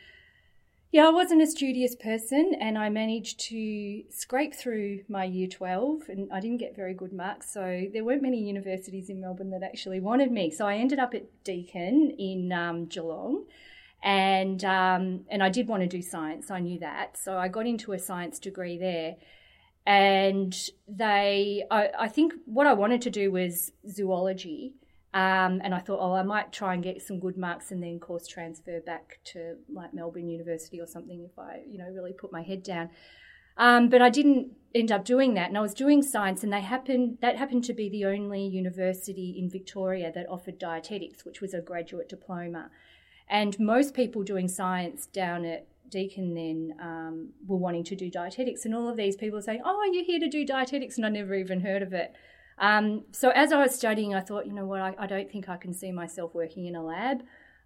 yeah, 0.93 1.07
I 1.07 1.11
wasn't 1.11 1.41
a 1.41 1.47
studious 1.47 1.95
person 1.95 2.55
and 2.61 2.77
I 2.77 2.91
managed 2.91 3.41
to 3.49 4.03
scrape 4.11 4.55
through 4.55 5.05
my 5.09 5.25
year 5.25 5.49
12 5.49 6.03
and 6.11 6.31
I 6.31 6.39
didn't 6.39 6.59
get 6.59 6.77
very 6.77 6.93
good 6.93 7.15
marks. 7.15 7.51
So 7.51 7.87
there 7.91 8.05
weren't 8.05 8.21
many 8.21 8.39
universities 8.43 9.09
in 9.09 9.19
Melbourne 9.19 9.49
that 9.53 9.63
actually 9.63 10.01
wanted 10.01 10.31
me. 10.31 10.51
So 10.51 10.67
I 10.67 10.77
ended 10.77 10.99
up 10.99 11.15
at 11.15 11.25
Deakin 11.45 12.15
in 12.19 12.53
um, 12.53 12.85
Geelong 12.85 13.47
and, 14.03 14.63
um, 14.67 15.25
and 15.31 15.43
I 15.43 15.49
did 15.49 15.67
want 15.67 15.83
to 15.83 15.89
do 15.89 16.03
science. 16.03 16.51
I 16.51 16.61
knew 16.61 16.79
that. 16.81 17.17
So 17.17 17.39
I 17.39 17.49
got 17.49 17.67
into 17.67 17.93
a 17.93 17.99
science 17.99 18.39
degree 18.39 18.77
there. 18.77 19.17
And 19.85 20.57
they, 20.87 21.65
I, 21.71 21.89
I 21.99 22.09
think 22.09 22.35
what 22.45 22.67
I 22.67 22.73
wanted 22.73 23.03
to 23.03 23.11
do 23.11 23.33
was 23.33 23.73
zoology. 23.89 24.75
Um, 25.15 25.61
and 25.63 25.75
I 25.75 25.81
thought, 25.81 25.99
oh, 26.01 26.15
I 26.15 26.23
might 26.23 26.53
try 26.53 26.73
and 26.73 26.83
get 26.83 27.03
some 27.03 27.21
good 27.21 27.37
marks 27.37 27.71
and 27.71 27.83
then 27.83 28.01
course 28.01 28.27
transfer 28.27 28.81
back 28.81 29.19
to 29.25 29.57
like 29.71 29.93
Melbourne 29.93 30.29
University 30.29 30.81
or 30.81 30.87
something 30.87 31.29
if 31.31 31.39
I, 31.39 31.63
you 31.69 31.77
know, 31.79 31.91
really 31.91 32.13
put 32.13 32.33
my 32.33 32.43
head 32.43 32.63
down. 32.63 32.89
Um, 33.57 33.89
but 33.89 34.01
I 34.01 34.09
didn't 34.09 34.53
end 34.75 34.91
up 34.91 35.05
doing 35.05 35.35
that, 35.35 35.49
and 35.49 35.59
I 35.59 35.61
was 35.61 35.75
doing 35.75 36.03
science, 36.03 36.43
and 36.43 36.53
they 36.53 36.63
happened 36.63 37.19
that 37.21 37.37
happened 37.37 37.65
to 37.65 37.75
be 37.75 37.89
the 37.89 38.07
only 38.07 38.47
university 38.47 39.37
in 39.39 39.51
Victoria 39.51 40.11
that 40.15 40.27
offered 40.29 40.59
dietetics, 40.59 41.25
which 41.25 41.41
was 41.41 41.53
a 41.53 41.61
graduate 41.61 42.09
diploma. 42.09 42.71
And 43.29 43.59
most 43.61 43.95
people 43.95 44.23
doing 44.23 44.49
science 44.49 45.07
down 45.07 45.45
at 45.45 45.67
Deakin 45.89 46.35
then 46.35 46.75
um, 46.81 47.29
were 47.47 47.57
wanting 47.57 47.85
to 47.85 47.97
do 47.97 48.11
dietetics, 48.11 48.65
and 48.65 48.75
all 48.75 48.89
of 48.89 48.97
these 48.97 49.17
people 49.17 49.41
saying, 49.43 49.63
"Oh, 49.65 49.89
you're 49.93 50.05
here 50.05 50.21
to 50.21 50.29
do 50.29 50.45
dietetics," 50.45 50.97
and 50.97 51.07
I 51.07 51.09
never 51.09 51.35
even 51.35 51.61
heard 51.61 51.83
of 51.83 51.93
it. 51.93 52.15
Um, 52.59 53.05
so 53.13 53.31
as 53.31 53.53
I 53.53 53.61
was 53.61 53.75
studying, 53.75 54.15
I 54.15 54.21
thought, 54.21 54.47
you 54.47 54.53
know 54.53 54.67
what, 54.67 54.81
I, 54.81 54.95
I, 54.99 55.07
don't 55.07 55.31
think 55.31 55.49
I 55.49 55.57
can 55.57 55.73
see 55.73 55.91
myself 55.91 56.35
working 56.35 56.67
in 56.67 56.77
a 56.77 56.85
lab. 56.85 57.23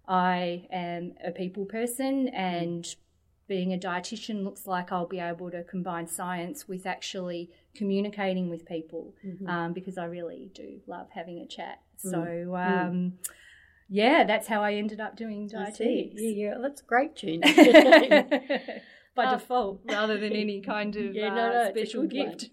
I 0.07 0.65
am 0.71 1.13
a 1.23 1.31
people 1.31 1.65
person, 1.65 2.29
and 2.29 2.87
being 3.47 3.73
a 3.73 3.77
dietitian 3.77 4.43
looks 4.43 4.65
like 4.65 4.91
I'll 4.91 5.07
be 5.07 5.19
able 5.19 5.51
to 5.51 5.63
combine 5.63 6.07
science 6.07 6.67
with 6.67 6.85
actually 6.85 7.49
communicating 7.75 8.49
with 8.49 8.65
people 8.65 9.13
mm-hmm. 9.25 9.47
um, 9.47 9.73
because 9.73 9.97
I 9.97 10.05
really 10.05 10.51
do 10.53 10.79
love 10.87 11.07
having 11.11 11.39
a 11.39 11.47
chat. 11.47 11.81
Mm. 12.05 12.11
So. 12.11 12.17
Mm. 12.17 13.11
Yeah, 13.89 14.23
that's 14.25 14.47
how 14.47 14.63
I 14.63 14.73
ended 14.73 14.99
up 14.99 15.15
doing 15.15 15.47
dietetics. 15.47 16.21
Yeah, 16.21 16.29
yeah, 16.29 16.53
that's 16.61 16.81
great 16.81 17.15
tune. 17.15 17.41
By 19.15 19.25
um, 19.25 19.39
default, 19.39 19.81
rather 19.85 20.17
than 20.17 20.33
any 20.33 20.61
kind 20.65 20.95
of 20.95 21.15
yeah, 21.15 21.29
no, 21.29 21.35
no, 21.35 21.59
uh, 21.61 21.69
special 21.71 22.03
gift. 22.03 22.49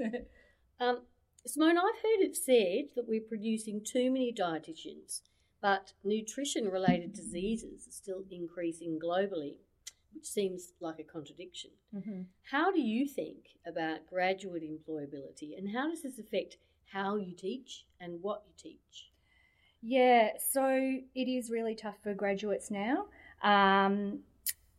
um, 0.80 1.02
Simone, 1.46 1.76
I've 1.76 2.02
heard 2.02 2.20
it 2.20 2.36
said 2.36 2.94
that 2.96 3.06
we're 3.06 3.20
producing 3.20 3.82
too 3.84 4.10
many 4.10 4.32
dietitians, 4.32 5.20
but 5.60 5.92
nutrition 6.02 6.68
related 6.68 7.12
diseases 7.12 7.86
are 7.86 7.92
still 7.92 8.24
increasing 8.30 8.98
globally, 8.98 9.56
which 10.14 10.24
seems 10.24 10.72
like 10.80 10.98
a 10.98 11.04
contradiction. 11.04 11.70
Mm-hmm. 11.94 12.22
How 12.50 12.72
do 12.72 12.80
you 12.80 13.06
think 13.06 13.58
about 13.66 14.06
graduate 14.06 14.62
employability 14.62 15.58
and 15.58 15.76
how 15.76 15.90
does 15.90 16.02
this 16.02 16.18
affect 16.18 16.56
how 16.92 17.16
you 17.16 17.34
teach 17.34 17.84
and 18.00 18.22
what 18.22 18.44
you 18.46 18.54
teach? 18.56 19.10
Yeah, 19.86 20.30
so 20.38 20.96
it 21.14 21.28
is 21.28 21.50
really 21.50 21.74
tough 21.74 21.96
for 22.02 22.14
graduates 22.14 22.70
now. 22.70 23.04
Um, 23.42 24.20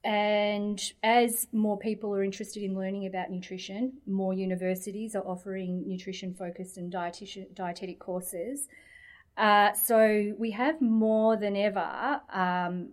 and 0.04 0.82
as 1.04 1.48
more 1.52 1.78
people 1.78 2.12
are 2.16 2.24
interested 2.24 2.64
in 2.64 2.76
learning 2.76 3.06
about 3.06 3.30
nutrition, 3.30 3.94
more 4.08 4.34
universities 4.34 5.16
are 5.16 5.22
offering 5.22 5.88
nutrition 5.88 6.34
focused 6.34 6.78
and 6.78 6.92
dietitian, 6.92 7.54
dietetic 7.54 8.00
courses. 8.00 8.68
Uh, 9.38 9.74
so 9.74 10.34
we 10.40 10.50
have 10.52 10.82
more 10.82 11.38
than 11.38 11.56
ever 11.56 12.22
um, 12.34 12.90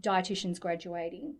dietitians 0.00 0.58
graduating. 0.58 1.34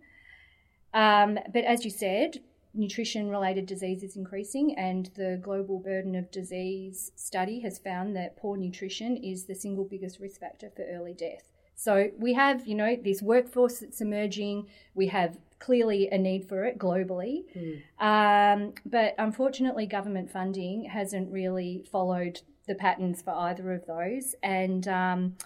Um, 0.93 1.39
but 1.51 1.65
as 1.65 1.83
you 1.83 1.91
said, 1.91 2.41
nutrition 2.75 3.29
related 3.29 3.67
disease 3.67 4.03
is 4.03 4.17
increasing, 4.17 4.77
and 4.77 5.11
the 5.17 5.41
Global 5.43 5.79
Burden 5.79 6.15
of 6.15 6.31
Disease 6.31 7.13
study 7.17 7.61
has 7.61 7.79
found 7.79 8.17
that 8.17 8.37
poor 8.37 8.57
nutrition 8.57 9.17
is 9.17 9.45
the 9.45 9.55
single 9.55 9.85
biggest 9.85 10.21
risk 10.21 10.41
factor 10.41 10.71
for 10.75 10.85
early 10.85 11.13
death. 11.13 11.51
So 11.75 12.11
we 12.19 12.35
have, 12.35 12.67
you 12.67 12.75
know, 12.75 12.95
this 12.95 13.23
workforce 13.23 13.79
that's 13.79 14.01
emerging. 14.01 14.67
We 14.95 15.07
have 15.09 15.39
clearly 15.59 16.09
a 16.11 16.19
need 16.19 16.49
for 16.49 16.65
it 16.65 16.79
globally. 16.79 17.45
Mm. 17.57 17.83
Um, 17.99 18.75
but 18.85 19.15
unfortunately, 19.19 19.87
government 19.87 20.31
funding 20.31 20.85
hasn't 20.85 21.33
really 21.33 21.85
followed 21.91 22.41
the 22.67 22.75
patterns 22.75 23.23
for 23.23 23.33
either 23.33 23.73
of 23.73 23.87
those, 23.87 24.35
and 24.43 24.87
um, 24.89 25.37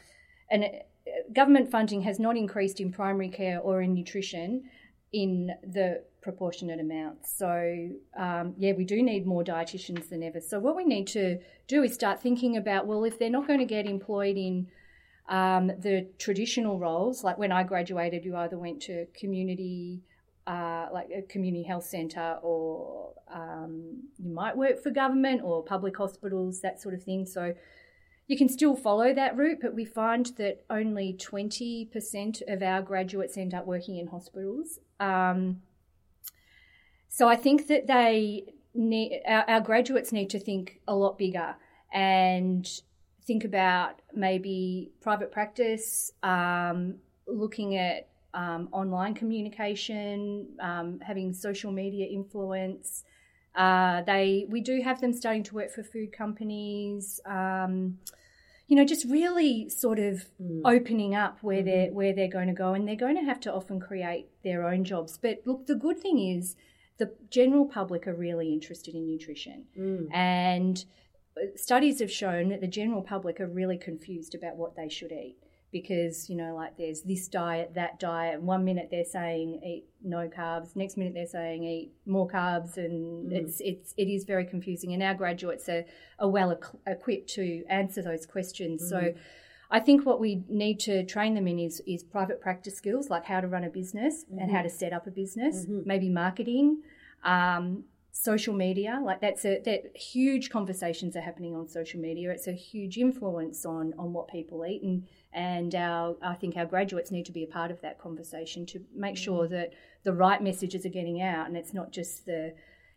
and 0.50 0.64
government 1.33 1.71
funding 1.71 2.02
has 2.02 2.19
not 2.19 2.37
increased 2.37 2.81
in 2.81 2.93
primary 2.93 3.28
care 3.28 3.61
or 3.61 3.81
in 3.81 3.95
nutrition 3.95 4.64
in 5.14 5.52
the 5.62 6.02
proportionate 6.21 6.80
amounts. 6.80 7.33
So, 7.38 7.90
um, 8.18 8.54
yeah, 8.59 8.73
we 8.73 8.85
do 8.85 9.00
need 9.00 9.26
more 9.26 9.44
dietitians 9.44 10.09
than 10.09 10.25
ever. 10.25 10.40
So, 10.40 10.59
what 10.59 10.75
we 10.75 10.85
need 10.85 11.06
to 11.09 11.38
do 11.68 11.85
is 11.85 11.94
start 11.94 12.21
thinking 12.21 12.56
about 12.56 12.88
well, 12.88 13.04
if 13.04 13.18
they're 13.18 13.30
not 13.30 13.47
going 13.47 13.61
to 13.61 13.64
get 13.64 13.87
employed 13.87 14.37
in 14.37 14.66
um, 15.28 15.68
the 15.68 16.09
traditional 16.18 16.80
roles, 16.80 17.23
like 17.23 17.38
when 17.38 17.52
I 17.52 17.62
graduated, 17.62 18.25
you 18.25 18.37
either 18.37 18.59
went 18.59 18.83
to 18.83 19.06
community, 19.14 20.02
uh, 20.49 20.88
like 20.92 21.11
a 21.16 21.23
community 21.23 21.62
health 21.62 21.85
centre, 21.85 22.38
or 22.42 23.12
um, 23.33 24.02
you 24.18 24.35
might 24.35 24.56
work 24.56 24.83
for 24.83 24.90
government 24.90 25.42
or 25.44 25.62
public 25.62 25.97
hospitals, 25.97 26.61
that 26.62 26.83
sort 26.83 26.94
of 26.94 27.04
thing. 27.04 27.25
So, 27.25 27.54
you 28.26 28.38
can 28.38 28.49
still 28.49 28.75
follow 28.75 29.12
that 29.12 29.37
route, 29.37 29.59
but 29.61 29.75
we 29.75 29.85
find 29.85 30.26
that 30.38 30.64
only 30.71 31.12
20% 31.12 32.43
of 32.49 32.62
our 32.62 32.81
graduates 32.81 33.37
end 33.37 33.52
up 33.52 33.66
working 33.66 33.97
in 33.97 34.07
hospitals. 34.07 34.78
Um, 34.99 35.61
so 37.09 37.28
I 37.28 37.37
think 37.37 37.66
that 37.69 37.87
they 37.87 38.54
need, 38.75 39.21
our, 39.26 39.49
our 39.49 39.61
graduates 39.61 40.11
need 40.11 40.31
to 40.31 40.38
think 40.38 40.81
a 40.88 40.95
lot 40.95 41.19
bigger 41.19 41.54
and 41.93 42.69
think 43.26 43.45
about 43.45 44.00
maybe 44.14 44.90
private 45.00 45.31
practice, 45.31 46.11
um, 46.23 46.97
looking 47.26 47.76
at 47.76 48.09
um, 48.33 48.69
online 48.73 49.14
communication, 49.14 50.49
um, 50.61 50.99
having 51.00 51.33
social 51.33 51.71
media 51.71 52.07
influence. 52.07 53.04
Uh, 53.54 54.02
they 54.02 54.46
we 54.49 54.61
do 54.61 54.80
have 54.82 55.00
them 55.00 55.12
starting 55.12 55.42
to 55.44 55.54
work 55.54 55.70
for 55.70 55.82
food 55.82 56.12
companies. 56.12 57.20
Um, 57.25 57.99
you 58.66 58.76
know, 58.76 58.84
just 58.84 59.04
really 59.04 59.68
sort 59.68 59.99
of 59.99 60.25
mm. 60.42 60.62
opening 60.64 61.14
up 61.14 61.38
where 61.42 61.58
mm-hmm. 61.58 61.66
they're 61.66 61.92
where 61.92 62.12
they're 62.12 62.28
going 62.28 62.49
to 62.49 62.54
go, 62.54 62.75
and 62.75 62.88
they're 62.88 62.96
going 62.96 63.16
to 63.16 63.23
have 63.23 63.40
to 63.40 63.52
often 63.52 63.78
create 63.78 64.26
their 64.42 64.66
own 64.66 64.84
jobs. 64.84 65.18
But 65.20 65.42
look, 65.44 65.66
the 65.66 65.75
good 65.75 66.00
thing 66.00 66.18
is 66.18 66.56
the 66.99 67.12
general 67.30 67.66
public 67.66 68.06
are 68.06 68.14
really 68.14 68.52
interested 68.52 68.94
in 68.94 69.06
nutrition. 69.06 69.64
Mm. 69.78 70.14
And 70.14 70.84
uh, 71.37 71.56
studies 71.56 72.00
have 72.00 72.11
shown 72.11 72.49
that 72.49 72.61
the 72.61 72.68
general 72.68 73.02
public 73.02 73.40
are 73.40 73.46
really 73.46 73.76
confused 73.76 74.34
about 74.34 74.56
what 74.56 74.76
they 74.76 74.88
should 74.88 75.12
eat 75.12 75.37
because, 75.75 76.31
you 76.31 76.37
know, 76.37 76.54
like 76.54 76.78
there's 76.78 77.02
this 77.02 77.26
diet, 77.26 77.73
that 77.75 77.99
diet. 77.99 78.40
One 78.40 78.64
minute 78.64 78.90
they're 78.93 79.04
saying 79.04 79.61
eat 79.66 79.87
no 80.04 80.28
carbs, 80.28 80.76
next 80.76 80.97
minute 80.97 81.14
they're 81.14 81.26
saying 81.26 81.64
eat 81.64 81.90
more 82.07 82.28
carbs. 82.28 82.76
And 82.76 83.33
mm. 83.33 83.35
it's, 83.35 83.61
it's, 83.61 83.93
it 83.97 84.04
is 84.04 84.25
very 84.25 84.45
confusing. 84.45 84.95
And 84.95 85.02
our 85.02 85.14
graduates 85.14 85.69
are, 85.69 85.85
are 86.21 86.28
well 86.28 86.57
equipped 86.87 87.28
to 87.31 87.64
answer 87.69 88.02
those 88.02 88.25
questions. 88.25 88.85
Mm. 88.85 88.88
So, 88.88 89.14
I 89.71 89.81
think 89.81 90.07
what 90.07 90.21
we 90.21 90.45
need 90.49 90.78
to 90.81 91.04
train 91.04 91.35
them 91.35 91.49
in 91.49 91.59
is, 91.59 91.83
is 91.85 92.04
private 92.04 92.40
practice 92.40 92.76
skills, 92.76 93.11
like 93.11 93.25
how 93.25 93.40
to 93.40 93.49
run 93.49 93.64
a 93.64 93.71
business 93.71 94.25
mm-hmm. 94.25 94.38
and 94.38 94.52
how 94.52 94.62
to 94.62 94.71
set 94.71 94.93
up 94.93 95.09
a 95.09 95.11
business, 95.11 95.64
mm-hmm. 95.64 95.81
maybe 95.85 96.09
marketing, 96.09 96.83
um, 97.25 97.83
social 98.14 98.54
media. 98.54 99.00
Like 99.02 99.21
that's 99.21 99.45
a 99.45 99.61
that 99.64 99.97
huge 99.97 100.49
conversations 100.49 101.16
are 101.16 101.21
happening 101.21 101.54
on 101.54 101.69
social 101.69 102.00
media. 102.00 102.31
It's 102.31 102.47
a 102.47 102.52
huge 102.52 102.97
influence 102.97 103.66
on 103.66 103.93
on 103.99 104.12
what 104.12 104.28
people 104.28 104.64
eat, 104.64 104.83
and 104.83 105.07
and 105.35 105.75
our 105.75 106.17
I 106.23 106.35
think 106.35 106.57
our 106.57 106.64
graduates 106.64 107.11
need 107.11 107.26
to 107.26 107.33
be 107.33 107.43
a 107.43 107.49
part 107.49 107.71
of 107.71 107.81
that 107.83 107.99
conversation 107.99 108.64
to 108.67 108.81
make 108.95 109.17
mm-hmm. 109.17 109.25
sure 109.25 109.49
that 109.49 109.73
the 110.05 110.12
right 110.12 110.43
messages 110.43 110.87
are 110.87 110.91
getting 110.91 111.21
out, 111.21 111.49
and 111.49 111.57
it's 111.57 111.75
not 111.75 111.91
just 111.91 112.25
the 112.25 112.55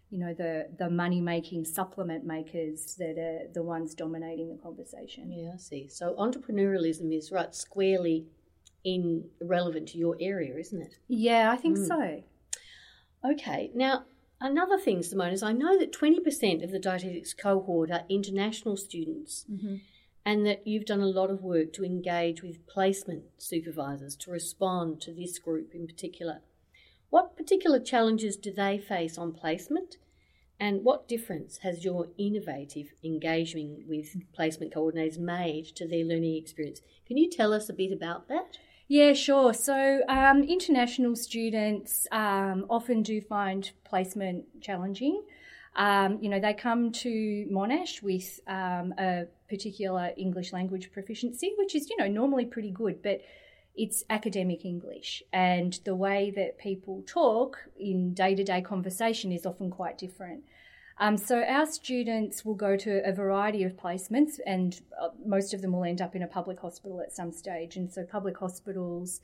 you 0.10 0.20
know 0.20 0.34
the 0.34 0.68
the 0.78 0.90
money 0.90 1.20
making 1.20 1.66
supplement 1.66 2.26
makers 2.26 2.96
that 3.00 3.18
are 3.18 3.52
the 3.54 3.64
ones 3.64 3.96
dominating 3.96 4.50
the 4.50 4.62
conversation. 4.62 5.32
Yeah, 5.32 5.54
I 5.56 5.58
see. 5.58 5.88
So 5.90 6.16
entrepreneurialism 6.18 7.16
is 7.16 7.32
right 7.32 7.54
squarely 7.54 8.28
in 8.84 9.26
relevant 9.42 9.90
to 9.90 9.98
your 9.98 10.16
area, 10.20 10.56
isn't 10.56 10.82
it? 10.82 10.96
Yeah, 11.08 11.52
I 11.52 11.58
think 11.58 11.78
mm. 11.78 11.88
so. 11.88 12.24
Okay, 13.32 13.72
now 13.74 14.06
another 14.40 14.78
thing, 14.78 15.02
Simone, 15.02 15.34
is 15.34 15.42
I 15.42 15.54
know 15.54 15.78
that 15.80 15.92
twenty 15.92 16.20
percent 16.20 16.62
of 16.62 16.70
the 16.70 16.80
dietetics 16.80 17.34
cohort 17.34 17.90
are 17.90 18.04
international 18.10 18.78
students. 18.78 19.46
Mm-hmm. 19.52 19.78
And 20.28 20.46
that 20.46 20.68
you've 20.68 20.84
done 20.84 21.00
a 21.00 21.06
lot 21.06 21.30
of 21.30 21.42
work 21.42 21.72
to 21.72 21.86
engage 21.86 22.44
with 22.44 22.68
placement 22.68 23.24
supervisors 23.38 24.18
to 24.18 24.32
respond 24.32 25.00
to 25.04 25.14
this 25.14 25.40
group 25.40 25.74
in 25.74 25.88
particular. 25.88 26.42
What 27.10 27.38
particular 27.38 27.80
challenges 27.80 28.36
do 28.36 28.52
they 28.52 28.78
face 28.78 29.18
on 29.18 29.32
placement? 29.32 29.96
And 30.60 30.84
what 30.84 31.08
difference 31.08 31.60
has 31.60 31.86
your 31.86 32.08
innovative 32.18 32.88
engagement 33.06 33.88
with 33.88 34.18
placement 34.34 34.74
coordinators 34.74 35.18
made 35.18 35.68
to 35.78 35.88
their 35.88 36.04
learning 36.04 36.36
experience? 36.36 36.82
Can 37.08 37.16
you 37.16 37.30
tell 37.30 37.54
us 37.54 37.70
a 37.70 37.74
bit 37.74 37.94
about 37.94 38.28
that? 38.28 38.58
Yeah, 38.90 39.14
sure. 39.14 39.54
So, 39.54 40.02
um, 40.10 40.44
international 40.44 41.16
students 41.16 42.06
um, 42.12 42.66
often 42.70 43.02
do 43.02 43.22
find 43.22 43.72
placement 43.86 44.62
challenging. 44.62 45.24
Um, 45.78 46.18
you 46.22 46.30
know, 46.30 46.40
they 46.40 46.56
come 46.56 46.92
to 46.92 47.48
Monash 47.52 48.02
with 48.02 48.40
um, 48.48 48.94
a 48.98 49.28
particular 49.48 50.12
English 50.18 50.52
language 50.52 50.92
proficiency, 50.92 51.54
which 51.58 51.76
is, 51.76 51.90
you 51.90 51.98
know, 51.98 52.08
normally 52.08 52.46
pretty 52.46 52.72
good, 52.72 53.04
but 53.04 53.22
it's 53.76 54.04
academic 54.10 54.66
English. 54.66 55.22
And 55.32 55.80
the 55.86 55.96
way 55.96 56.34
that 56.36 56.58
people 56.58 57.04
talk 57.06 57.60
in 57.80 58.16
day 58.16 58.34
to 58.34 58.44
day 58.44 58.62
conversation 58.62 59.32
is 59.32 59.46
often 59.46 59.70
quite 59.70 60.00
different. 60.00 60.44
Um, 61.00 61.16
so 61.16 61.44
our 61.44 61.68
students 61.68 62.44
will 62.44 62.56
go 62.56 62.76
to 62.76 63.08
a 63.08 63.14
variety 63.14 63.64
of 63.64 63.78
placements, 63.78 64.40
and 64.48 64.82
uh, 65.00 65.10
most 65.24 65.54
of 65.54 65.62
them 65.62 65.74
will 65.74 65.84
end 65.84 66.02
up 66.02 66.16
in 66.16 66.24
a 66.24 66.28
public 66.28 66.60
hospital 66.60 67.02
at 67.02 67.14
some 67.14 67.32
stage. 67.32 67.78
And 67.78 67.92
so 67.92 68.04
public 68.04 68.36
hospitals 68.40 69.22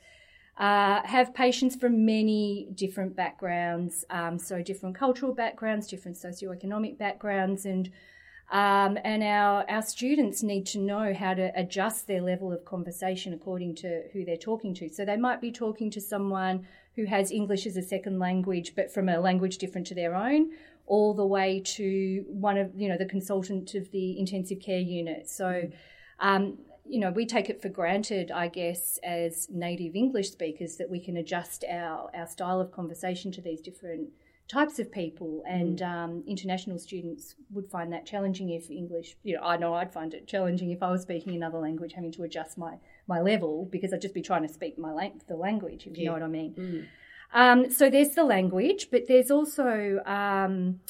uh, 0.57 1.01
have 1.05 1.33
patients 1.33 1.75
from 1.75 2.05
many 2.05 2.67
different 2.75 3.15
backgrounds, 3.15 4.05
um, 4.10 4.38
so 4.38 4.62
different 4.62 4.95
cultural 4.95 5.33
backgrounds, 5.33 5.88
different 5.88 6.17
socioeconomic 6.17 6.98
backgrounds, 6.98 7.65
and 7.65 7.91
um, 8.51 9.00
and 9.03 9.24
our, 9.24 9.65
our 9.67 9.81
students 9.81 10.43
need 10.43 10.67
to 10.67 10.77
know 10.77 11.13
how 11.13 11.33
to 11.33 11.51
adjust 11.55 12.05
their 12.05 12.22
level 12.22 12.51
of 12.51 12.65
conversation 12.65 13.33
according 13.33 13.74
to 13.75 14.03
who 14.12 14.24
they're 14.25 14.38
talking 14.38 14.75
to. 14.75 14.89
So 14.89 15.05
they 15.05 15.17
might 15.17 15.41
be 15.41 15.51
talking 15.51 15.89
to 15.89 16.01
someone 16.01 16.67
who 16.95 17.05
has 17.05 17.31
English 17.31 17.65
as 17.65 17.77
a 17.77 17.81
second 17.81 18.19
language, 18.19 18.74
but 18.75 18.93
from 18.93 19.10
a 19.10 19.19
language 19.19 19.57
different 19.57 19.88
to 19.88 19.95
their 19.95 20.13
own, 20.13 20.51
all 20.86 21.15
the 21.15 21.25
way 21.25 21.62
to 21.65 22.25
one 22.27 22.57
of, 22.57 22.69
you 22.75 22.88
know, 22.89 22.98
the 22.98 23.05
consultant 23.05 23.74
of 23.74 23.89
the 23.89 24.19
intensive 24.19 24.60
care 24.60 24.77
unit. 24.77 25.27
So, 25.27 25.69
um, 26.19 26.60
you 26.85 26.99
know, 26.99 27.11
we 27.11 27.25
take 27.25 27.49
it 27.49 27.61
for 27.61 27.69
granted, 27.69 28.31
I 28.31 28.47
guess, 28.47 28.99
as 29.03 29.47
native 29.49 29.95
English 29.95 30.31
speakers 30.31 30.77
that 30.77 30.89
we 30.89 30.99
can 30.99 31.17
adjust 31.17 31.63
our, 31.69 32.09
our 32.13 32.27
style 32.27 32.59
of 32.59 32.71
conversation 32.71 33.31
to 33.33 33.41
these 33.41 33.61
different 33.61 34.09
types 34.47 34.77
of 34.77 34.91
people, 34.91 35.41
and 35.47 35.79
mm. 35.79 35.89
um, 35.89 36.23
international 36.27 36.77
students 36.77 37.35
would 37.51 37.69
find 37.69 37.91
that 37.93 38.05
challenging 38.05 38.49
if 38.49 38.69
English. 38.69 39.15
You 39.23 39.37
know, 39.37 39.43
I 39.43 39.57
know 39.57 39.73
I'd 39.73 39.93
find 39.93 40.13
it 40.13 40.27
challenging 40.27 40.71
if 40.71 40.83
I 40.83 40.91
was 40.91 41.03
speaking 41.03 41.35
another 41.35 41.59
language, 41.59 41.93
having 41.93 42.11
to 42.13 42.23
adjust 42.23 42.57
my 42.57 42.75
my 43.07 43.21
level 43.21 43.67
because 43.71 43.93
I'd 43.93 44.01
just 44.01 44.13
be 44.13 44.21
trying 44.21 44.45
to 44.45 44.53
speak 44.53 44.77
my 44.77 44.91
lang- 44.91 45.21
the 45.27 45.35
language, 45.35 45.87
if 45.87 45.97
you 45.97 46.05
know 46.05 46.13
what 46.13 46.23
I 46.23 46.27
mean. 46.27 46.53
Mm. 46.53 46.87
Um, 47.33 47.71
so 47.71 47.89
there's 47.89 48.09
the 48.09 48.23
language, 48.23 48.89
but 48.91 49.07
there's 49.07 49.31
also 49.31 50.01
um, 50.05 50.81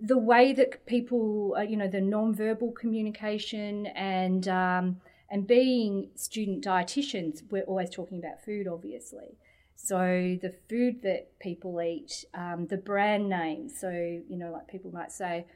the 0.00 0.18
way 0.18 0.52
that 0.52 0.86
people, 0.86 1.56
uh, 1.58 1.62
you 1.62 1.76
know, 1.76 1.88
the 1.88 2.00
non-verbal 2.00 2.72
communication 2.72 3.86
and 3.86 4.46
um, 4.46 5.00
and 5.30 5.46
being 5.46 6.10
student 6.16 6.64
dietitians, 6.64 7.42
we're 7.50 7.62
always 7.62 7.90
talking 7.90 8.18
about 8.18 8.44
food, 8.44 8.66
obviously. 8.66 9.38
So 9.76 10.38
the 10.42 10.54
food 10.68 11.02
that 11.02 11.38
people 11.38 11.80
eat, 11.80 12.24
um, 12.34 12.66
the 12.68 12.76
brand 12.76 13.28
names. 13.28 13.78
So 13.80 13.90
you 13.90 14.36
know, 14.36 14.50
like 14.52 14.68
people 14.68 14.90
might 14.92 15.12
say, 15.12 15.46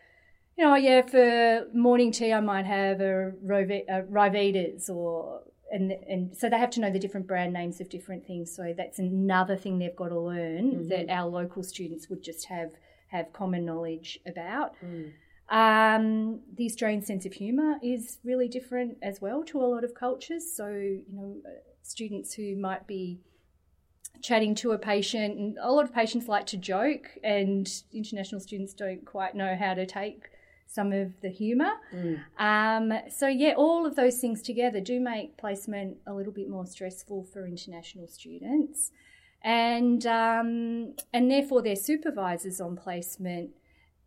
you 0.57 0.65
know, 0.65 0.77
yeah, 0.77 1.03
for 1.03 1.67
morning 1.75 2.13
tea 2.13 2.33
I 2.33 2.41
might 2.41 2.65
have 2.65 3.01
a, 3.01 3.33
Ryvitas 3.45 4.89
or 4.89 5.43
and 5.71 5.93
and 5.93 6.37
so 6.37 6.49
they 6.49 6.59
have 6.59 6.71
to 6.71 6.81
know 6.81 6.91
the 6.91 6.99
different 6.99 7.27
brand 7.27 7.53
names 7.53 7.81
of 7.81 7.89
different 7.91 8.27
things. 8.27 8.55
So 8.55 8.73
that's 8.77 8.99
another 8.99 9.57
thing 9.57 9.79
they've 9.79 9.97
got 9.97 10.09
to 10.09 10.21
learn 10.21 10.71
mm-hmm. 10.71 10.89
that 10.89 11.11
our 11.11 11.29
local 11.29 11.63
students 11.63 12.09
would 12.09 12.23
just 12.23 12.47
have 12.47 12.71
have 13.09 13.33
common 13.33 13.65
knowledge 13.65 14.19
about. 14.27 14.75
Mm. 14.85 15.13
Um, 15.49 16.41
the 16.57 16.67
Australian 16.67 17.03
sense 17.03 17.27
of 17.27 17.35
humour 17.35 17.79
is 17.83 18.19
really 18.25 18.49
different 18.49 18.97
as 19.03 19.21
well 19.21 19.45
to 19.45 19.61
a 19.61 19.67
lot 19.67 19.85
of 19.85 19.95
cultures. 19.95 20.51
So 20.51 20.69
you 20.69 21.05
know, 21.13 21.37
students 21.83 22.35
who 22.35 22.57
might 22.57 22.87
be 22.87 23.21
chatting 24.23 24.55
to 24.55 24.73
a 24.73 24.79
patient, 24.79 25.39
and 25.39 25.59
a 25.61 25.71
lot 25.71 25.85
of 25.85 25.93
patients 25.93 26.29
like 26.29 26.47
to 26.47 26.57
joke, 26.57 27.11
and 27.23 27.71
international 27.93 28.41
students 28.41 28.73
don't 28.73 29.05
quite 29.05 29.35
know 29.35 29.55
how 29.55 29.75
to 29.75 29.85
take 29.85 30.31
some 30.67 30.93
of 30.93 31.21
the 31.21 31.29
humour. 31.29 31.73
Mm. 31.95 32.21
Um, 32.39 33.01
so, 33.11 33.29
yeah, 33.29 33.53
all 33.57 33.87
of 33.87 33.97
those 33.97 34.19
things 34.19 34.43
together 34.43 34.81
do 34.81 34.99
make 34.99 35.37
placement 35.37 35.99
a 36.07 36.13
little 36.13 36.33
bit 36.33 36.49
more 36.49 36.67
stressful 36.67 37.25
for 37.33 37.47
international 37.47 38.09
students. 38.09 38.91
And, 39.43 40.07
um, 40.07 40.95
and 41.13 41.31
therefore, 41.31 41.63
their 41.63 41.77
supervisors 41.77 42.61
on 42.61 42.77
placement 42.77 43.51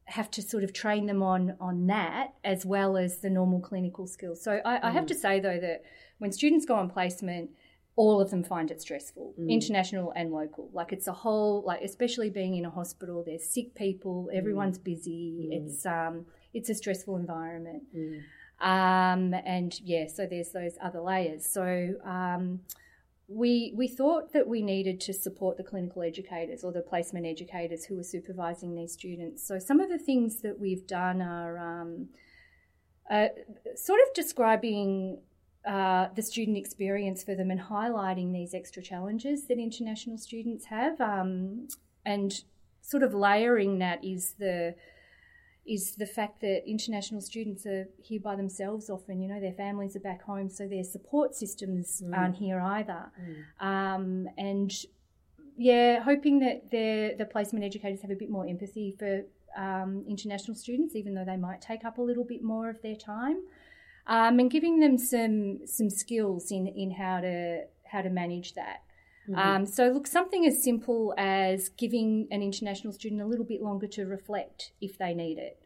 have 0.08 0.32
to 0.32 0.42
sort 0.42 0.64
of 0.64 0.72
train 0.74 1.06
them 1.06 1.22
on 1.22 1.56
on 1.60 1.88
that 1.88 2.34
as 2.44 2.66
well 2.66 2.96
as 2.98 3.18
the 3.18 3.30
normal 3.30 3.60
clinical 3.60 4.08
skills. 4.08 4.42
So 4.42 4.62
I, 4.64 4.78
mm. 4.78 4.80
I 4.84 4.92
have 4.92 5.04
mm. 5.04 5.10
to 5.10 5.16
say 5.16 5.40
though 5.40 5.60
that 5.60 5.84
when 6.20 6.32
students 6.32 6.66
go 6.66 6.76
on 6.76 6.90
placement, 6.90 7.50
all 7.98 8.22
of 8.22 8.30
them 8.30 8.44
find 8.44 8.72
it 8.72 8.82
stressful, 8.82 9.34
mm. 9.40 9.50
international 9.50 10.14
and 10.16 10.32
local. 10.32 10.70
Like 10.72 10.94
it's 10.94 11.08
a 11.08 11.14
whole 11.14 11.62
like 11.66 11.82
especially 11.82 12.30
being 12.30 12.56
in 12.56 12.66
a 12.66 12.70
hospital, 12.70 13.24
there's 13.26 13.44
sick 13.44 13.76
people, 13.76 14.30
everyone's 14.34 14.80
mm. 14.80 14.84
busy. 14.86 15.50
Mm. 15.52 15.66
It's 15.66 15.86
um 15.86 16.26
it's 16.54 16.70
a 16.70 16.76
stressful 16.76 17.18
environment. 17.18 17.84
Um 18.62 19.34
and 19.46 19.78
yeah, 19.84 20.08
so 20.08 20.26
there's 20.26 20.52
those 20.52 20.78
other 20.82 21.02
layers. 21.02 21.46
So 21.46 21.96
um 22.06 22.62
we 23.28 23.74
we 23.76 23.88
thought 23.88 24.32
that 24.32 24.48
we 24.48 24.62
needed 24.62 25.02
to 25.02 25.14
support 25.14 25.58
the 25.58 25.64
clinical 25.64 26.02
educators 26.02 26.64
or 26.64 26.72
the 26.72 26.82
placement 26.82 27.26
educators 27.26 27.84
who 27.84 27.96
were 27.98 28.04
supervising 28.04 28.74
these 28.74 28.94
students. 28.94 29.46
So 29.46 29.60
some 29.60 29.80
of 29.82 29.90
the 29.90 29.98
things 29.98 30.42
that 30.42 30.60
we've 30.60 30.88
done 30.88 31.22
are 31.22 31.58
um, 31.58 32.08
uh, 33.12 33.28
sort 33.76 34.00
of 34.08 34.14
describing 34.14 35.20
uh, 35.68 36.08
the 36.16 36.22
student 36.22 36.58
experience 36.58 37.24
for 37.24 37.36
them 37.36 37.52
and 37.52 37.60
highlighting 37.60 38.32
these 38.32 38.54
extra 38.54 38.82
challenges 38.82 39.48
that 39.48 39.60
international 39.60 40.18
students 40.18 40.66
have, 40.66 41.00
um, 41.02 41.68
and 42.06 42.44
sort 42.82 43.04
of 43.04 43.14
layering 43.14 43.80
that 43.80 44.02
is 44.06 44.36
the 44.40 44.74
is 45.68 45.96
the 45.96 46.06
fact 46.06 46.42
that 46.42 46.64
international 46.68 47.22
students 47.22 47.66
are 47.66 47.88
here 48.02 48.20
by 48.20 48.36
themselves 48.36 48.90
often. 48.90 49.22
You 49.22 49.28
know, 49.28 49.40
their 49.40 49.54
families 49.54 49.96
are 49.96 50.00
back 50.00 50.22
home, 50.24 50.50
so 50.50 50.68
their 50.68 50.84
support 50.84 51.36
systems 51.36 52.02
mm. 52.06 52.18
aren't 52.18 52.38
here 52.38 52.60
either. 52.60 53.12
Mm. 53.22 53.66
Um, 53.66 54.30
and 54.38 54.74
yeah, 55.58 56.00
hoping 56.02 56.40
that 56.40 56.72
the 56.72 57.16
the 57.18 57.26
placement 57.26 57.66
educators 57.66 58.02
have 58.02 58.12
a 58.12 58.16
bit 58.16 58.30
more 58.30 58.48
empathy 58.48 58.96
for 58.98 59.24
um, 59.58 60.06
international 60.08 60.56
students, 60.56 60.96
even 60.96 61.14
though 61.14 61.26
they 61.26 61.38
might 61.38 61.62
take 61.62 61.84
up 61.84 61.98
a 61.98 62.02
little 62.02 62.24
bit 62.24 62.44
more 62.44 62.70
of 62.70 62.82
their 62.82 62.96
time, 62.96 63.38
um, 64.06 64.40
and 64.40 64.50
giving 64.52 64.80
them 64.80 64.98
some 64.98 65.66
some 65.66 65.90
skills 65.90 66.52
in 66.52 66.68
in 66.68 66.92
how 66.92 67.20
to 67.20 67.64
how 67.92 68.02
to 68.02 68.10
manage 68.10 68.54
that. 68.54 68.84
Mm-hmm. 69.30 69.40
Um, 69.40 69.66
so, 69.66 69.90
look, 69.90 70.08
something 70.08 70.46
as 70.46 70.64
simple 70.64 71.14
as 71.18 71.70
giving 71.70 72.28
an 72.32 72.42
international 72.42 72.94
student 72.94 73.22
a 73.22 73.26
little 73.26 73.46
bit 73.46 73.62
longer 73.62 73.88
to 73.88 74.06
reflect 74.06 74.72
if 74.80 74.98
they 74.98 75.14
need 75.14 75.38
it 75.38 75.62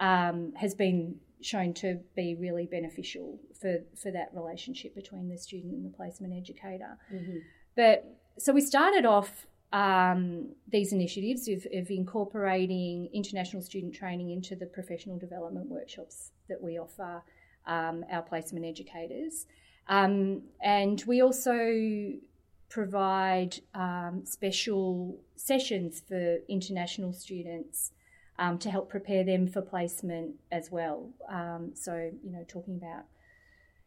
um, 0.00 0.52
has 0.56 0.74
been 0.74 1.16
shown 1.42 1.74
to 1.74 2.00
be 2.14 2.34
really 2.34 2.66
beneficial 2.66 3.38
for, 3.60 3.78
for 4.00 4.10
that 4.10 4.30
relationship 4.32 4.94
between 4.94 5.28
the 5.28 5.36
student 5.36 5.74
and 5.74 5.84
the 5.84 5.96
placement 5.96 6.34
educator. 6.34 6.98
Mm-hmm. 7.12 7.38
But 7.76 8.04
so 8.38 8.52
we 8.52 8.60
started 8.62 9.04
off 9.04 9.46
um, 9.72 10.54
these 10.68 10.92
initiatives 10.92 11.48
of, 11.48 11.66
of, 11.74 11.90
incorporating 11.90 13.10
international 13.12 13.62
student 13.62 13.94
training 13.94 14.30
into 14.30 14.54
the 14.54 14.66
professional 14.66 15.18
development 15.18 15.68
workshops 15.68 16.30
that 16.48 16.62
we 16.62 16.78
offer 16.78 17.22
um, 17.66 18.04
our 18.10 18.22
placement 18.22 18.64
educators. 18.64 19.46
Um, 19.88 20.42
and 20.62 21.02
we 21.06 21.20
also 21.20 22.12
provide 22.68 23.60
um, 23.74 24.22
special 24.24 25.18
sessions 25.36 26.02
for 26.06 26.38
international 26.48 27.12
students 27.12 27.92
um, 28.38 28.58
to 28.58 28.70
help 28.70 28.90
prepare 28.90 29.24
them 29.24 29.46
for 29.46 29.62
placement 29.62 30.34
as 30.52 30.70
well. 30.70 31.10
Um, 31.28 31.72
so, 31.74 32.10
you 32.22 32.32
know, 32.32 32.44
talking 32.46 32.76
about 32.76 33.04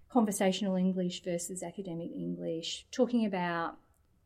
conversational 0.09 0.75
English 0.75 1.24
versus 1.24 1.62
academic 1.62 2.12
English, 2.12 2.88
talking 2.91 3.25
about 3.25 3.77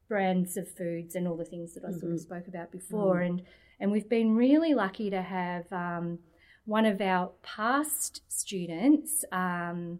brands 0.08 0.56
of 0.58 0.70
foods 0.70 1.16
and 1.16 1.28
all 1.28 1.36
the 1.36 1.46
things 1.46 1.74
that 1.74 1.84
I 1.84 1.88
mm-hmm. 1.88 2.00
sort 2.00 2.12
of 2.12 2.20
mm-hmm. 2.20 2.34
spoke 2.34 2.48
about 2.48 2.72
before. 2.72 3.16
Mm-hmm. 3.16 3.26
And, 3.26 3.42
and 3.80 3.92
we've 3.92 4.10
been 4.10 4.36
really 4.36 4.74
lucky 4.74 5.10
to 5.10 5.22
have 5.22 5.72
um, 5.72 6.20
one 6.66 6.86
of 6.86 7.02
our 7.02 7.32
past 7.42 8.22
students 8.30 9.26
um, 9.32 10.00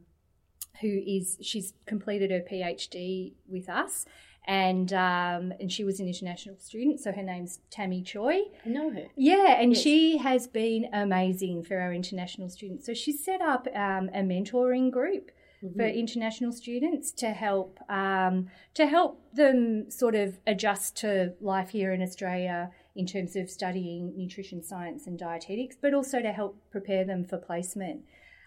who 0.80 1.02
is, 1.06 1.38
she's 1.42 1.74
completed 1.86 2.32
her 2.32 2.42
PhD 2.50 3.34
with 3.48 3.68
us 3.68 4.06
and 4.46 4.92
um, 4.94 5.54
and 5.60 5.72
she 5.72 5.84
was 5.84 6.00
an 6.00 6.08
international 6.08 6.56
student, 6.60 7.00
so 7.00 7.12
her 7.12 7.24
name's 7.24 7.60
Tammy 7.70 8.02
Choi. 8.02 8.40
I 8.66 8.70
know 8.70 8.92
her. 8.92 9.06
Yeah, 9.16 9.60
and 9.60 9.74
yes. 9.74 9.82
she 9.82 10.18
has 10.18 10.48
been 10.48 10.90
amazing 10.92 11.64
for 11.64 11.80
our 11.80 11.94
international 11.94 12.50
students. 12.50 12.86
So 12.86 12.94
she 12.94 13.12
set 13.14 13.42
up 13.42 13.68
um, 13.74 14.10
a 14.14 14.22
mentoring 14.22 14.92
group 14.92 15.32
mm-hmm. 15.64 15.80
for 15.80 15.86
international 15.86 16.52
students 16.52 17.12
to 17.14 17.30
help 17.30 17.80
um, 17.90 18.48
to 18.74 18.88
help 18.88 19.22
them 19.34 19.90
sort 19.90 20.16
of 20.16 20.38
adjust 20.46 20.98
to 20.98 21.34
life 21.40 21.70
here 21.70 21.94
in 21.94 22.02
Australia 22.02 22.72
in 22.96 23.06
terms 23.06 23.36
of 23.36 23.50
studying 23.50 24.14
nutrition 24.16 24.62
science 24.62 25.08
and 25.08 25.18
dietetics, 25.18 25.76
but 25.82 25.94
also 25.94 26.22
to 26.22 26.32
help 26.32 26.58
prepare 26.70 27.04
them 27.04 27.24
for 27.24 27.38
placement. 27.38 28.02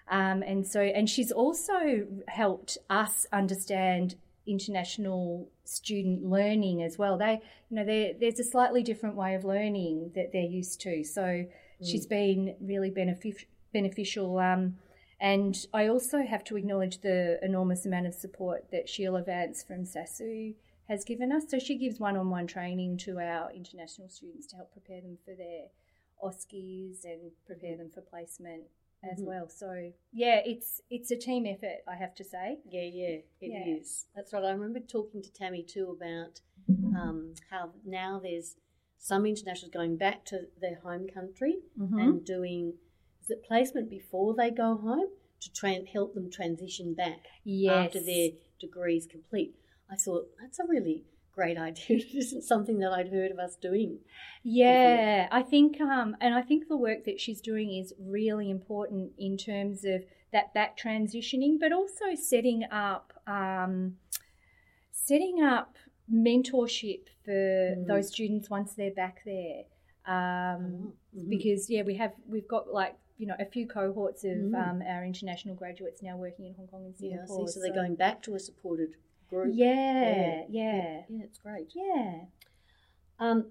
Um, 0.09 0.43
and 0.43 0.65
so, 0.67 0.81
and 0.81 1.11
she's 1.11 1.33
also 1.33 2.07
helped 2.29 2.79
us 2.89 3.27
understand 3.33 4.15
international 4.47 5.49
student 5.65 6.25
learning 6.25 6.83
as 6.83 6.99
well. 6.99 7.19
They, 7.19 7.41
you 7.71 7.77
know, 7.77 7.85
there's 7.85 8.39
a 8.39 8.45
slightly 8.45 8.83
different 8.83 9.17
way 9.17 9.35
of 9.35 9.45
learning 9.45 10.13
that 10.15 10.33
they're 10.33 10.43
used 10.43 10.81
to. 10.83 11.05
So 11.05 11.23
mm. 11.23 11.49
she's 11.83 12.07
been 12.07 12.55
really 12.61 12.91
benefic- 12.91 13.47
beneficial. 13.73 14.39
Um, 14.39 14.77
and 15.21 15.57
I 15.73 15.89
also 15.89 16.23
have 16.23 16.45
to 16.45 16.57
acknowledge 16.57 17.01
the 17.01 17.39
enormous 17.43 17.87
amount 17.87 18.07
of 18.07 18.15
support 18.15 18.71
that 18.71 18.89
Sheila 18.89 19.23
Vance 19.23 19.63
from 19.63 19.85
SASU 19.85 20.55
has 20.89 21.05
given 21.05 21.33
us. 21.33 21.45
So 21.49 21.59
she 21.59 21.77
gives 21.77 21.99
one 21.99 22.17
on 22.17 22.31
one 22.31 22.47
training 22.47 22.99
to 22.99 23.19
our 23.19 23.51
international 23.53 24.09
students 24.09 24.47
to 24.49 24.57
help 24.57 24.73
prepare 24.73 25.01
them 25.01 25.19
for 25.25 25.35
their 25.35 25.67
OSCEs 26.23 27.05
and 27.05 27.33
prepare 27.47 27.77
them 27.77 27.91
for 27.91 28.01
placement 28.03 28.65
as 29.11 29.19
mm-hmm. 29.19 29.29
well. 29.29 29.49
So 29.49 29.93
yeah, 30.13 30.41
it's 30.45 30.81
it's 30.91 31.11
a 31.11 31.17
team 31.17 31.47
effort, 31.47 31.83
I 31.89 31.97
have 31.97 32.15
to 32.17 32.25
say. 32.25 32.59
Yeah, 32.69 32.83
yeah, 32.83 33.17
it 33.17 33.25
yeah. 33.41 33.75
is. 33.81 34.07
That's 34.15 34.33
right. 34.33 34.45
I 34.45 34.51
remember 34.51 34.81
talking 34.81 35.23
to 35.23 35.33
Tammy 35.33 35.63
too 35.63 35.97
about 35.97 36.41
um, 36.97 37.35
how 37.51 37.71
now 37.85 38.21
there's 38.23 38.57
some 38.99 39.27
internationals 39.27 39.73
going 39.73 39.97
back 39.97 40.25
to 40.27 40.43
their 40.61 40.81
home 40.83 41.07
country 41.13 41.57
mm-hmm. 41.79 41.99
and 41.99 42.25
doing 42.25 42.75
is 43.23 43.31
it 43.31 43.45
placement 43.47 43.91
before 43.91 44.35
they 44.35 44.51
go 44.51 44.77
home 44.77 45.09
to 45.41 45.85
help 45.93 46.15
them 46.15 46.31
transition 46.31 46.95
back 46.95 47.27
yes. 47.45 47.87
after 47.87 48.01
their 48.01 48.31
degrees 48.61 49.07
complete. 49.07 49.55
I 49.91 49.97
thought 49.97 50.29
that's 50.41 50.59
a 50.59 50.65
really 50.69 51.05
great 51.37 51.59
idea. 51.69 51.99
it 51.99 52.15
isn't 52.15 52.43
something 52.43 52.79
that 52.79 52.93
I'd 52.93 53.13
heard 53.13 53.31
of 53.31 53.39
us 53.39 53.55
doing. 53.55 53.99
Yeah, 54.43 55.25
before. 55.25 55.39
I 55.39 55.43
think, 55.43 55.81
um, 55.81 56.17
and 56.21 56.35
I 56.35 56.43
think 56.43 56.69
the 56.69 56.77
work 56.77 57.05
that 57.05 57.21
she's 57.21 57.41
doing 57.41 57.75
is 57.75 57.93
really 58.01 58.51
important 58.51 59.13
in 59.19 59.37
terms 59.37 59.85
of 59.85 60.03
that 60.33 60.53
back 60.55 60.77
transitioning, 60.77 61.59
but 61.61 61.73
also 61.73 62.15
setting 62.15 62.65
up, 62.73 63.13
um, 63.27 63.97
setting 64.91 65.43
up 65.43 65.77
mentorship 66.13 67.03
for 67.25 67.33
mm. 67.33 67.87
those 67.87 68.09
students 68.09 68.51
once 68.51 68.75
they're 68.75 68.91
back 68.91 69.21
there. 69.25 69.63
Um, 70.07 70.15
oh, 70.15 71.19
mm-hmm. 71.19 71.29
Because 71.29 71.69
yeah, 71.69 71.83
we 71.83 71.97
have 71.97 72.13
we've 72.29 72.47
got 72.47 72.73
like 72.73 72.95
you 73.19 73.27
know 73.27 73.35
a 73.41 73.45
few 73.45 73.67
cohorts 73.67 74.25
of 74.25 74.37
mm. 74.37 74.55
um, 74.55 74.83
our 74.83 75.05
international 75.05 75.55
graduates 75.55 76.03
now 76.03 76.17
working 76.17 76.47
in 76.47 76.55
Hong 76.55 76.69
Kong 76.69 76.85
and 76.85 76.97
Singapore. 76.97 77.41
Yeah, 77.41 77.47
so, 77.47 77.53
so 77.55 77.61
they're 77.61 77.75
going 77.75 77.97
back 77.97 78.23
to 78.23 78.35
a 78.35 78.41
supported 78.41 78.95
group. 79.29 79.53
Yeah, 79.55 79.75
yeah, 79.75 80.43
yeah, 80.49 81.03
yeah 81.09 81.25
it's 81.25 81.39
great. 81.39 81.73
Yeah. 81.75 82.25
Um, 83.19 83.47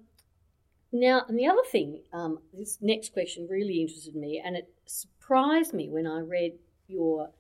now, 0.92 1.24
and 1.28 1.38
the 1.38 1.48
other 1.48 1.64
thing, 1.70 2.02
um, 2.14 2.40
this 2.54 2.78
next 2.82 3.14
question 3.14 3.48
really 3.50 3.82
interested 3.82 4.16
me, 4.16 4.42
and 4.44 4.56
it 4.56 4.70
surprised 4.86 5.74
me 5.74 5.90
when 5.90 6.08
I 6.08 6.20
read 6.20 6.54
your 6.88 7.32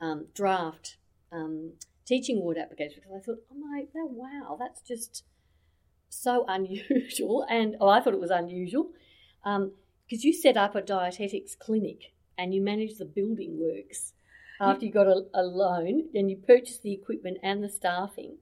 um, 0.00 0.26
draft 0.34 0.96
um, 1.32 1.72
teaching 2.04 2.38
award 2.38 2.58
application 2.58 3.00
because 3.02 3.16
I 3.16 3.24
thought, 3.24 3.38
oh 3.50 3.54
my, 3.54 3.84
oh, 3.96 4.10
wow, 4.12 4.56
that's 4.58 4.82
just 4.82 5.24
so 6.08 6.44
unusual. 6.48 7.46
And 7.48 7.76
oh, 7.80 7.88
I 7.88 8.00
thought 8.00 8.14
it 8.14 8.20
was 8.20 8.30
unusual 8.30 8.90
because 9.42 9.56
um, 9.56 9.72
you 10.08 10.32
set 10.32 10.56
up 10.56 10.74
a 10.74 10.82
dietetics 10.82 11.54
clinic 11.54 12.12
and 12.36 12.54
you 12.54 12.62
manage 12.62 12.96
the 12.98 13.04
building 13.04 13.58
works 13.60 14.12
after 14.60 14.84
you 14.84 14.92
got 14.92 15.06
a, 15.06 15.24
a 15.34 15.42
loan 15.42 16.04
then 16.12 16.28
you 16.28 16.36
purchased 16.36 16.82
the 16.82 16.92
equipment 16.92 17.38
and 17.42 17.62
the 17.62 17.68
staffing. 17.68 18.38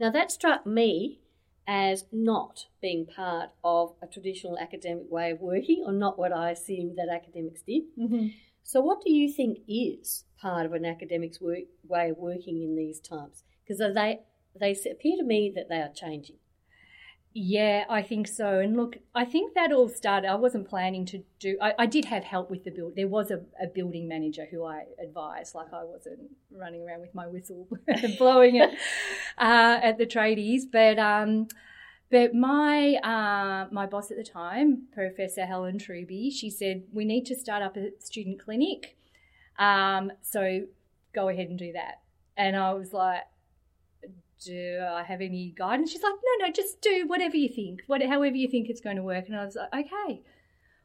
Now, 0.00 0.10
that 0.10 0.32
struck 0.32 0.66
me 0.66 1.20
as 1.66 2.04
not 2.12 2.66
being 2.82 3.06
part 3.06 3.50
of 3.62 3.94
a 4.02 4.06
traditional 4.06 4.58
academic 4.58 5.10
way 5.10 5.30
of 5.30 5.40
working 5.40 5.82
or 5.86 5.92
not 5.92 6.18
what 6.18 6.32
I 6.32 6.50
assumed 6.50 6.98
that 6.98 7.08
academics 7.08 7.62
did. 7.62 7.84
Mm-hmm. 7.98 8.28
So, 8.62 8.80
what 8.80 9.02
do 9.04 9.12
you 9.12 9.32
think 9.32 9.58
is 9.68 10.24
part 10.40 10.66
of 10.66 10.72
an 10.72 10.84
academic's 10.84 11.40
work, 11.40 11.64
way 11.86 12.10
of 12.10 12.18
working 12.18 12.62
in 12.62 12.76
these 12.76 13.00
times? 13.00 13.44
Because 13.62 13.78
they, 13.78 14.20
they 14.58 14.72
appear 14.90 15.16
to 15.16 15.24
me 15.24 15.52
that 15.54 15.68
they 15.68 15.76
are 15.76 15.92
changing. 15.94 16.36
Yeah, 17.36 17.84
I 17.90 18.02
think 18.02 18.28
so. 18.28 18.60
And 18.60 18.76
look, 18.76 18.98
I 19.12 19.24
think 19.24 19.54
that 19.54 19.72
all 19.72 19.88
started. 19.88 20.30
I 20.30 20.36
wasn't 20.36 20.68
planning 20.68 21.04
to 21.06 21.24
do. 21.40 21.58
I, 21.60 21.74
I 21.80 21.86
did 21.86 22.04
have 22.04 22.22
help 22.22 22.48
with 22.48 22.62
the 22.62 22.70
build. 22.70 22.94
There 22.94 23.08
was 23.08 23.32
a, 23.32 23.40
a, 23.60 23.66
building 23.66 24.06
manager 24.06 24.46
who 24.48 24.64
I 24.64 24.84
advised. 25.02 25.52
Like 25.52 25.72
I 25.72 25.82
wasn't 25.82 26.20
running 26.52 26.82
around 26.82 27.00
with 27.00 27.12
my 27.12 27.26
whistle 27.26 27.66
blowing 28.18 28.54
it 28.54 28.70
uh, 29.36 29.80
at 29.82 29.98
the 29.98 30.06
tradies. 30.06 30.62
But 30.70 31.00
um, 31.00 31.48
But 32.08 32.34
my 32.34 32.94
uh, 33.02 33.66
my 33.72 33.86
boss 33.86 34.12
at 34.12 34.16
the 34.16 34.22
time, 34.22 34.84
Professor 34.92 35.44
Helen 35.44 35.78
Truby, 35.78 36.30
she 36.30 36.50
said 36.50 36.84
we 36.92 37.04
need 37.04 37.26
to 37.26 37.34
start 37.34 37.60
up 37.60 37.76
a 37.76 37.90
student 37.98 38.40
clinic. 38.40 38.96
Um, 39.58 40.12
so 40.22 40.66
go 41.12 41.28
ahead 41.28 41.48
and 41.48 41.58
do 41.58 41.72
that. 41.72 42.02
And 42.36 42.54
I 42.56 42.74
was 42.74 42.92
like, 42.92 43.22
do 44.44 44.80
I 44.90 45.02
have 45.02 45.20
any 45.20 45.54
guidance? 45.56 45.90
She's 45.90 46.02
like, 46.02 46.12
no, 46.12 46.46
no, 46.46 46.52
just 46.52 46.80
do 46.80 47.04
whatever 47.06 47.36
you 47.36 47.48
think, 47.48 47.80
what, 47.86 48.02
however 48.02 48.36
you 48.36 48.48
think 48.48 48.68
it's 48.68 48.80
going 48.80 48.96
to 48.96 49.02
work. 49.02 49.26
And 49.26 49.36
I 49.36 49.44
was 49.44 49.56
like, 49.56 49.86
okay, 49.86 50.22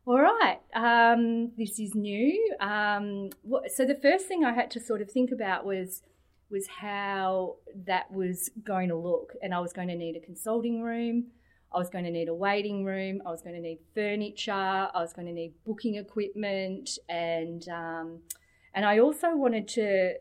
all 0.06 0.20
right, 0.20 0.60
um, 0.74 1.52
this 1.58 1.80
is 1.80 1.94
new. 1.94 2.56
Um, 2.60 3.30
so 3.68 3.86
the 3.86 4.00
first 4.02 4.28
thing 4.28 4.44
I 4.44 4.54
had 4.54 4.72
to 4.72 4.80
sort 4.80 5.02
of 5.02 5.12
think 5.12 5.32
about 5.32 5.66
was 5.66 6.02
was 6.50 6.66
how 6.68 7.58
that 7.86 8.12
was 8.12 8.50
going 8.64 8.90
to 8.90 8.96
look, 8.96 9.34
and 9.44 9.54
I 9.54 9.60
was 9.60 9.72
going 9.72 9.88
to 9.90 9.96
need 9.96 10.16
a 10.16 10.20
consulting 10.20 10.82
room. 10.82 11.28
I 11.72 11.78
was 11.78 11.92
going 11.92 12.06
to 12.06 12.12
need 12.12 12.28
a 12.28 12.34
waiting 12.34 12.84
room. 12.84 13.22
I 13.24 13.30
was 13.30 13.44
going 13.44 13.54
to 13.54 13.62
need 13.62 13.78
furniture. 13.94 14.52
I 14.52 14.90
was 14.96 15.14
going 15.14 15.28
to 15.28 15.34
need 15.34 15.54
booking 15.64 15.96
equipment, 15.96 16.98
and 17.08 17.68
um, 17.70 18.20
and 18.74 18.86
I 18.86 18.98
also 18.98 19.36
wanted 19.36 19.68
to 19.70 20.16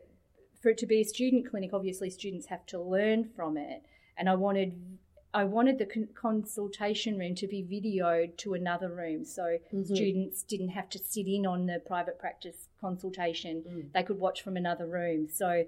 for 0.61 0.69
it 0.69 0.77
to 0.79 0.85
be 0.85 1.01
a 1.01 1.03
student 1.03 1.49
clinic, 1.49 1.71
obviously 1.73 2.09
students 2.09 2.47
have 2.47 2.65
to 2.67 2.81
learn 2.81 3.29
from 3.35 3.57
it, 3.57 3.83
and 4.17 4.29
I 4.29 4.35
wanted 4.35 4.99
I 5.33 5.43
wanted 5.43 5.77
the 5.77 5.85
con- 5.85 6.09
consultation 6.15 7.19
room 7.19 7.35
to 7.35 7.47
be 7.47 7.61
videoed 7.61 8.37
to 8.37 8.55
another 8.55 8.89
room, 8.89 9.23
so 9.23 9.57
mm-hmm. 9.73 9.83
students 9.83 10.43
didn't 10.43 10.69
have 10.69 10.89
to 10.89 10.99
sit 10.99 11.27
in 11.27 11.45
on 11.45 11.67
the 11.67 11.81
private 11.85 12.19
practice 12.19 12.67
consultation; 12.81 13.63
mm. 13.67 13.91
they 13.93 14.03
could 14.03 14.19
watch 14.19 14.41
from 14.41 14.57
another 14.57 14.87
room. 14.87 15.27
So, 15.31 15.65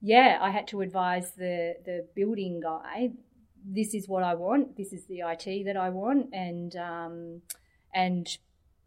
yeah, 0.00 0.38
I 0.40 0.50
had 0.50 0.68
to 0.68 0.82
advise 0.82 1.32
the 1.32 1.76
the 1.84 2.06
building 2.14 2.60
guy. 2.60 3.12
This 3.64 3.94
is 3.94 4.08
what 4.08 4.22
I 4.22 4.34
want. 4.34 4.76
This 4.76 4.92
is 4.92 5.06
the 5.06 5.20
IT 5.20 5.64
that 5.64 5.76
I 5.76 5.88
want, 5.88 6.34
and 6.34 6.76
um, 6.76 7.42
and 7.94 8.28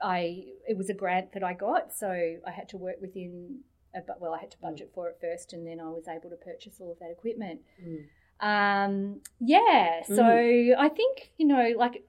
I 0.01 0.45
it 0.67 0.77
was 0.77 0.89
a 0.89 0.93
grant 0.93 1.33
that 1.33 1.43
I 1.43 1.53
got, 1.53 1.93
so 1.93 2.09
I 2.09 2.51
had 2.51 2.69
to 2.69 2.77
work 2.77 2.97
within 3.01 3.61
but 4.05 4.19
well, 4.19 4.33
I 4.33 4.39
had 4.39 4.51
to 4.51 4.57
mm. 4.57 4.61
budget 4.61 4.91
for 4.93 5.09
it 5.09 5.17
first, 5.19 5.53
and 5.53 5.65
then 5.65 5.79
I 5.79 5.89
was 5.89 6.07
able 6.07 6.29
to 6.29 6.35
purchase 6.35 6.77
all 6.79 6.91
of 6.91 6.99
that 6.99 7.11
equipment. 7.11 7.61
Mm. 7.83 8.05
Um, 8.39 9.21
yeah, 9.39 10.03
so 10.03 10.23
mm. 10.23 10.75
I 10.77 10.89
think 10.89 11.31
you 11.37 11.47
know, 11.47 11.73
like, 11.77 12.03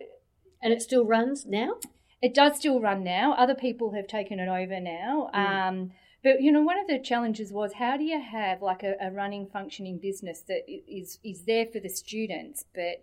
and 0.63 0.73
it 0.73 0.83
still 0.83 1.05
runs 1.05 1.47
now. 1.47 1.77
It 2.23 2.35
does 2.35 2.57
still 2.57 2.81
run 2.81 3.05
now. 3.05 3.35
Other 3.35 3.55
people 3.55 3.93
have 3.93 4.07
taken 4.07 4.41
it 4.41 4.49
over 4.49 4.81
now. 4.81 5.31
Mm. 5.35 5.69
Um, 5.69 5.91
but 6.25 6.43
you 6.43 6.51
know, 6.51 6.63
one 6.63 6.79
of 6.79 6.89
the 6.89 6.99
challenges 6.99 7.53
was 7.53 7.75
how 7.75 7.97
do 7.97 8.03
you 8.03 8.21
have 8.21 8.63
like 8.63 8.83
a, 8.83 8.97
a 9.01 9.11
running, 9.11 9.47
functioning 9.47 9.99
business 9.99 10.41
that 10.49 10.63
is 10.69 11.19
is 11.23 11.45
there 11.45 11.67
for 11.67 11.79
the 11.79 11.89
students, 11.89 12.65
but 12.75 13.01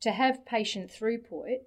to 0.00 0.12
have 0.12 0.46
patient 0.46 0.90
throughput 0.90 1.60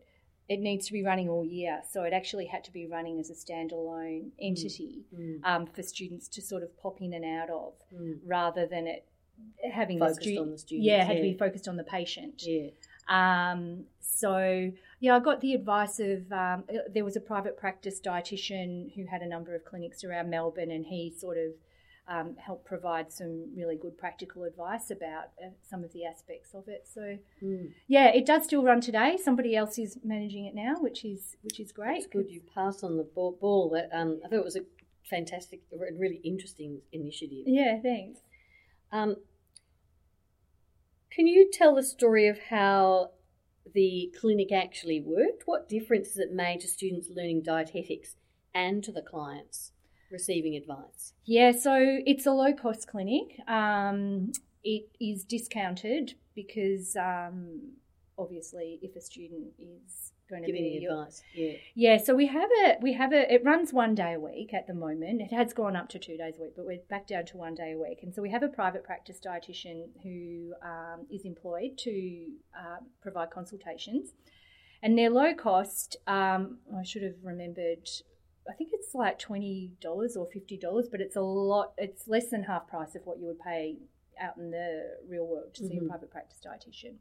it 0.50 0.60
needs 0.60 0.88
to 0.88 0.94
be 0.94 1.04
running 1.04 1.30
all 1.30 1.46
year. 1.46 1.82
So 1.90 2.04
it 2.04 2.14
actually 2.14 2.48
had 2.48 2.64
to 2.66 2.72
be 2.72 2.88
running 2.88 3.20
as 3.20 3.30
a 3.30 3.34
standalone 3.34 4.32
entity 4.42 5.06
mm. 5.16 5.40
mm. 5.40 5.46
um, 5.46 5.68
for 5.68 5.84
students 5.84 6.28
to 6.30 6.42
sort 6.42 6.64
of 6.64 6.78
pop 6.82 7.02
in 7.02 7.14
and 7.14 7.26
out 7.26 7.50
of, 7.50 7.74
mm. 7.94 8.20
rather 8.26 8.66
than 8.66 8.88
it 8.88 9.06
having 9.74 10.00
focused 10.00 10.22
the, 10.22 10.34
stu- 10.34 10.42
on 10.42 10.52
the 10.52 10.58
student. 10.58 10.86
Yeah, 10.86 11.04
had 11.04 11.18
yeah. 11.18 11.24
to 11.24 11.30
be 11.32 11.38
focused 11.38 11.68
on 11.68 11.78
the 11.78 11.84
patient. 11.84 12.44
Yeah. 12.46 12.70
Um, 13.08 13.86
so 14.00 14.72
yeah, 15.00 15.16
I 15.16 15.20
got 15.20 15.42
the 15.42 15.54
advice 15.54 16.00
of 16.00 16.32
um, 16.32 16.64
there 16.94 17.04
was 17.04 17.16
a 17.16 17.22
private 17.22 17.58
practice 17.58 18.00
dietitian 18.00 18.94
who 18.96 19.06
had 19.06 19.22
a 19.22 19.28
number 19.28 19.56
of 19.56 19.66
clinics 19.66 20.04
around 20.04 20.30
Melbourne, 20.30 20.72
and 20.72 20.86
he 20.86 21.14
sort 21.18 21.38
of 21.38 21.52
um, 22.08 22.36
help 22.38 22.66
provide 22.66 23.12
some 23.12 23.48
really 23.56 23.78
good 23.78 23.98
practical 23.98 24.44
advice 24.44 24.92
about 24.92 25.26
uh, 25.42 25.50
some 25.62 25.84
of 25.84 25.94
the 25.94 26.06
aspects 26.06 26.54
of 26.54 26.68
it. 26.68 26.88
So, 26.92 27.18
mm. 27.42 27.72
yeah, 27.88 28.08
it 28.08 28.26
does 28.26 28.44
still 28.44 28.64
run 28.64 28.82
today. 28.82 29.18
Somebody 29.22 29.56
else 29.56 29.80
is 29.80 29.98
managing 30.04 30.46
it 30.46 30.56
now, 30.56 30.76
which 30.80 31.06
is 31.06 31.38
which 31.42 31.60
is 31.60 31.72
great. 31.72 32.00
It's 32.00 32.08
good. 32.08 32.30
You 32.30 32.42
passed 32.54 32.84
on 32.84 32.98
the 32.98 33.04
ball. 33.04 33.38
ball. 33.40 33.76
Um, 33.94 34.20
I 34.26 34.28
thought 34.28 34.40
it 34.40 34.44
was 34.44 34.58
a 34.58 34.66
fantastic, 35.10 35.62
really 35.72 36.20
interesting 36.24 36.82
initiative. 36.92 37.44
Yeah, 37.46 37.80
thanks. 37.82 38.20
Um, 38.92 39.16
can 41.12 41.28
you 41.28 41.50
tell 41.52 41.76
the 41.76 41.84
story 41.84 42.28
of 42.28 42.40
how 42.50 43.12
the 43.74 44.14
clinic 44.20 44.52
actually 44.52 45.00
worked? 45.00 45.44
What 45.46 45.70
difference 45.70 46.10
has 46.10 46.18
it 46.18 46.32
made 46.32 46.62
to 46.62 46.68
students 46.68 47.08
learning 47.10 47.44
dietetics 47.44 48.16
and 48.54 48.84
to 48.84 48.92
the 48.92 49.02
clients? 49.02 49.72
Receiving 50.14 50.56
advice? 50.56 51.14
Yeah, 51.26 51.52
so 51.52 51.76
it's 52.06 52.26
a 52.26 52.32
low 52.32 52.54
cost 52.54 52.88
clinic. 52.88 53.40
Um, 53.48 54.32
it 54.64 54.86
is 55.02 55.26
discounted 55.26 56.14
because 56.36 56.96
um, 56.96 57.74
obviously, 58.18 58.80
if 58.82 58.96
a 58.96 59.02
student 59.02 59.48
is 59.60 60.14
going 60.30 60.44
to 60.44 60.48
giving 60.48 60.64
be 60.64 60.86
advice, 60.86 61.22
yeah, 61.36 61.54
yeah. 61.76 61.98
So 61.98 62.16
we 62.16 62.28
have 62.28 62.50
a 62.66 62.78
we 62.82 62.94
have 62.94 63.12
a 63.12 63.34
it 63.34 63.44
runs 63.44 63.74
one 63.74 63.96
day 63.96 64.14
a 64.14 64.20
week 64.20 64.54
at 64.54 64.68
the 64.68 64.74
moment. 64.74 65.22
It 65.22 65.34
has 65.34 65.52
gone 65.52 65.76
up 65.76 65.90
to 65.90 66.00
two 66.00 66.16
days 66.16 66.36
a 66.38 66.44
week, 66.44 66.54
but 66.56 66.66
we're 66.66 66.80
back 66.90 67.08
down 67.08 67.26
to 67.26 67.38
one 67.38 67.56
day 67.56 67.74
a 67.74 67.78
week. 67.78 68.00
And 68.04 68.14
so 68.14 68.22
we 68.22 68.30
have 68.30 68.44
a 68.44 68.48
private 68.50 68.84
practice 68.84 69.20
dietitian 69.20 69.88
who 70.04 70.54
um, 70.64 71.06
is 71.12 71.26
employed 71.26 71.78
to 71.80 72.28
uh, 72.58 72.78
provide 73.02 73.32
consultations. 73.32 74.12
And 74.82 74.98
they're 74.98 75.10
low 75.10 75.34
cost. 75.34 75.96
Um, 76.08 76.58
I 76.78 76.84
should 76.84 77.04
have 77.04 77.16
remembered 77.24 77.88
I 78.50 78.54
think 78.54 78.72
it's 78.74 78.94
like 78.94 79.20
twenty 79.20 79.72
dollars 79.82 80.16
or 80.16 80.28
fifty 80.28 80.58
dollars, 80.58 80.88
but 80.90 81.02
it's 81.02 81.16
a 81.16 81.22
lot. 81.22 81.74
It's 81.78 82.08
less 82.08 82.30
than 82.30 82.44
half 82.44 82.68
price 82.68 82.96
of 82.96 83.02
what 83.06 83.20
you 83.20 83.28
would 83.28 83.40
pay 83.40 83.78
out 84.22 84.38
in 84.38 84.52
the 84.52 84.98
real 85.08 85.26
world 85.26 85.54
to 85.56 85.68
see 85.68 85.76
mm-hmm. 85.76 85.86
a 85.86 85.90
private 85.90 86.12
practice 86.12 86.40
dietitian. 86.46 86.96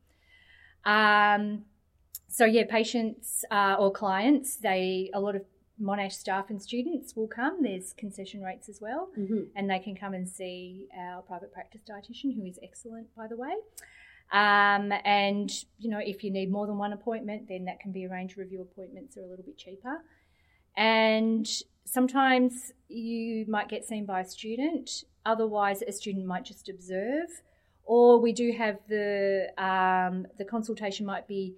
Um, 0.85 1.65
so 2.29 2.45
yeah, 2.45 2.65
patients 2.69 3.45
uh, 3.51 3.77
or 3.79 3.93
clients, 3.93 4.57
they 4.57 5.11
a 5.15 5.21
lot 5.21 5.37
of 5.37 5.45
Monash 5.81 6.13
staff 6.13 6.51
and 6.51 6.63
students 6.63 7.17
will 7.17 7.27
come. 7.27 7.63
There's 7.63 7.93
concession 7.93 8.43
rates 8.43 8.69
as 8.69 8.81
well, 8.81 9.11
mm-hmm. 9.19 9.45
and 9.57 9.69
they 9.69 9.79
can 9.79 9.97
come 9.97 10.15
and 10.15 10.29
see 10.29 10.89
our 10.99 11.23
private 11.23 11.53
practice 11.53 11.83
dietitian, 11.89 12.35
who 12.35 12.45
is 12.45 12.59
excellent, 12.63 13.15
by 13.17 13.27
the 13.27 13.37
way. 13.37 13.53
Um, 14.33 14.93
and 15.05 15.51
you 15.79 15.91
know, 15.91 16.01
if 16.03 16.25
you 16.25 16.31
need 16.31 16.51
more 16.51 16.67
than 16.67 16.79
one 16.79 16.93
appointment, 16.93 17.49
then 17.49 17.65
that 17.67 17.81
can 17.81 17.93
be 17.93 18.07
arranged. 18.07 18.39
Review 18.39 18.63
appointments 18.63 19.17
are 19.17 19.23
a 19.23 19.27
little 19.27 19.45
bit 19.45 19.59
cheaper. 19.59 20.03
And 20.77 21.49
sometimes 21.85 22.73
you 22.89 23.45
might 23.49 23.69
get 23.69 23.85
seen 23.85 24.07
by 24.07 24.21
a 24.21 24.25
student, 24.25 25.05
otherwise, 25.27 25.83
a 25.83 25.93
student 25.93 26.27
might 26.27 26.45
just 26.45 26.69
observe. 26.69 27.29
Or 27.85 28.21
we 28.21 28.33
do 28.33 28.53
have 28.53 28.79
the, 28.89 29.49
um, 29.59 30.27
the 30.39 30.45
consultation 30.45 31.05
might 31.05 31.27
be 31.27 31.57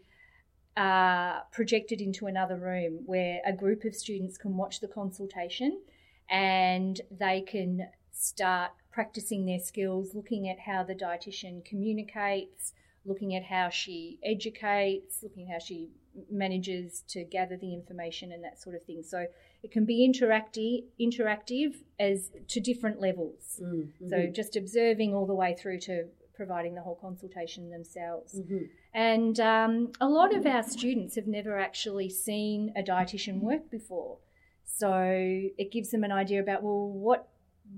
uh, 0.77 1.41
projected 1.53 2.01
into 2.01 2.27
another 2.27 2.57
room 2.57 3.01
where 3.07 3.41
a 3.47 3.53
group 3.53 3.85
of 3.85 3.95
students 3.95 4.37
can 4.37 4.57
watch 4.57 4.81
the 4.81 4.89
consultation 4.89 5.81
and 6.29 7.01
they 7.11 7.43
can 7.43 7.87
start 8.11 8.73
practicing 8.91 9.45
their 9.45 9.59
skills, 9.59 10.15
looking 10.15 10.49
at 10.49 10.59
how 10.59 10.83
the 10.83 10.95
dietitian 10.95 11.65
communicates, 11.65 12.73
looking 13.05 13.35
at 13.35 13.45
how 13.45 13.69
she 13.69 14.19
educates, 14.25 15.23
looking 15.23 15.49
at 15.49 15.53
how 15.53 15.59
she 15.59 15.91
manages 16.31 17.03
to 17.09 17.25
gather 17.25 17.57
the 17.57 17.73
information 17.73 18.33
and 18.33 18.43
that 18.45 18.61
sort 18.61 18.77
of 18.77 18.83
thing. 18.85 19.03
So 19.03 19.27
it 19.63 19.73
can 19.73 19.85
be 19.85 20.09
interactive, 20.09 20.85
interactive 21.01 21.75
as 21.99 22.31
to 22.49 22.61
different 22.61 23.01
levels. 23.01 23.61
Mm, 23.63 23.75
mm-hmm. 23.75 24.09
So 24.09 24.27
just 24.27 24.57
observing 24.57 25.15
all 25.15 25.27
the 25.27 25.35
way 25.35 25.57
through 25.59 25.81
to 25.81 26.05
providing 26.35 26.75
the 26.75 26.83
whole 26.83 26.97
consultation 26.97 27.71
themselves. 27.71 28.39
Mm-hmm. 28.39 28.65
And 28.93 29.41
um, 29.41 29.93
a 30.01 30.09
lot 30.09 30.35
of 30.35 30.47
our 30.47 30.63
students 30.63 31.15
have 31.17 31.27
never 31.27 31.59
actually 31.59 32.11
seen 32.11 32.73
a 32.77 32.83
dietitian 32.83 33.41
work 33.41 33.71
before. 33.71 34.19
So 34.65 34.93
it 35.03 35.71
gives 35.73 35.91
them 35.91 36.05
an 36.05 36.13
idea 36.13 36.41
about 36.41 36.63
well, 36.63 36.89
what 36.89 37.29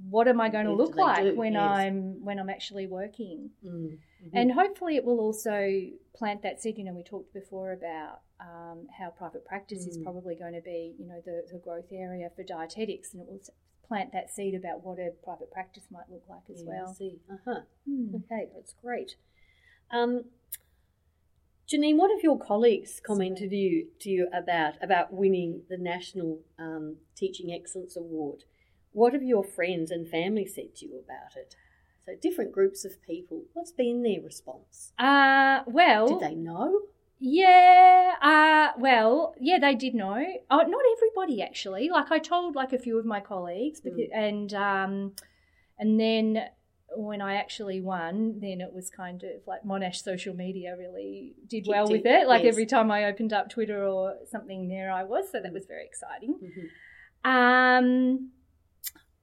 what 0.08 0.28
am 0.28 0.40
I 0.40 0.48
going 0.48 0.66
to 0.66 0.72
look 0.72 0.96
like 0.96 1.34
when 1.36 1.52
yes. 1.52 1.62
I'm 1.62 2.24
when 2.24 2.38
I'm 2.38 2.50
actually 2.50 2.86
working? 2.86 3.50
Mm-hmm. 3.64 4.36
And 4.36 4.52
hopefully, 4.52 4.96
it 4.96 5.04
will 5.04 5.20
also 5.20 5.70
plant 6.14 6.42
that 6.42 6.60
seed. 6.60 6.78
You 6.78 6.84
know, 6.84 6.92
we 6.92 7.02
talked 7.02 7.32
before 7.32 7.72
about 7.72 8.20
um, 8.40 8.86
how 8.98 9.10
private 9.10 9.44
practice 9.44 9.86
mm. 9.86 9.90
is 9.90 9.98
probably 9.98 10.34
going 10.34 10.54
to 10.54 10.60
be, 10.60 10.94
you 10.98 11.06
know, 11.06 11.20
the, 11.24 11.44
the 11.52 11.58
growth 11.58 11.92
area 11.92 12.30
for 12.34 12.42
dietetics, 12.42 13.12
and 13.12 13.22
it 13.22 13.28
will 13.28 13.40
plant 13.86 14.12
that 14.12 14.30
seed 14.30 14.54
about 14.54 14.84
what 14.84 14.98
a 14.98 15.10
private 15.24 15.50
practice 15.50 15.84
might 15.90 16.10
look 16.10 16.24
like 16.28 16.42
as 16.50 16.62
yeah, 16.62 16.68
well. 16.68 16.90
I 16.90 16.94
see. 16.94 17.18
Uh 17.30 17.36
huh. 17.44 17.60
Mm. 17.88 18.14
Okay, 18.16 18.48
that's 18.54 18.74
great. 18.82 19.16
Um, 19.90 20.24
Janine, 21.68 21.96
what 21.96 22.10
have 22.10 22.22
your 22.22 22.38
colleagues 22.38 23.00
commented 23.04 23.50
to 23.50 23.56
you, 23.56 23.88
to 24.00 24.10
you 24.10 24.28
about 24.32 24.74
about 24.82 25.12
winning 25.12 25.62
the 25.68 25.78
National 25.78 26.40
um, 26.58 26.96
Teaching 27.16 27.52
Excellence 27.52 27.96
Award? 27.96 28.44
What 28.92 29.12
have 29.12 29.22
your 29.22 29.44
friends 29.44 29.90
and 29.90 30.08
family 30.08 30.46
said 30.46 30.74
to 30.76 30.86
you 30.86 31.02
about 31.04 31.36
it? 31.36 31.56
So 32.04 32.12
different 32.20 32.52
groups 32.52 32.84
of 32.84 33.02
people. 33.02 33.42
What's 33.52 33.72
been 33.72 34.02
their 34.02 34.20
response? 34.20 34.92
Uh 34.98 35.62
well, 35.66 36.06
did 36.06 36.20
they 36.20 36.34
know? 36.36 36.82
Yeah, 37.18 38.14
uh, 38.20 38.78
well, 38.78 39.34
yeah, 39.40 39.58
they 39.58 39.74
did 39.74 39.94
know. 39.94 40.22
Oh, 40.50 40.56
not 40.58 40.82
everybody 40.96 41.42
actually. 41.42 41.88
Like 41.88 42.10
I 42.10 42.18
told 42.18 42.54
like 42.54 42.72
a 42.72 42.78
few 42.78 42.98
of 42.98 43.06
my 43.06 43.20
colleagues, 43.20 43.80
because, 43.80 44.10
mm. 44.14 44.16
and 44.16 44.54
um, 44.54 45.12
and 45.78 45.98
then 45.98 46.44
when 46.94 47.22
I 47.22 47.36
actually 47.36 47.80
won, 47.80 48.38
then 48.40 48.60
it 48.60 48.72
was 48.72 48.90
kind 48.90 49.22
of 49.22 49.46
like 49.46 49.62
Monash 49.64 50.02
social 50.02 50.34
media 50.34 50.76
really 50.78 51.34
did 51.46 51.64
Kicked 51.64 51.68
well 51.68 51.88
with 51.88 52.04
in, 52.04 52.12
it. 52.12 52.28
Like 52.28 52.44
yes. 52.44 52.52
every 52.52 52.66
time 52.66 52.90
I 52.90 53.04
opened 53.04 53.32
up 53.32 53.48
Twitter 53.48 53.86
or 53.86 54.16
something, 54.30 54.68
there 54.68 54.92
I 54.92 55.04
was. 55.04 55.30
So 55.32 55.40
that 55.40 55.52
was 55.52 55.66
very 55.66 55.86
exciting. 55.86 56.38
Mhm. 56.42 56.68
Um, 57.28 58.30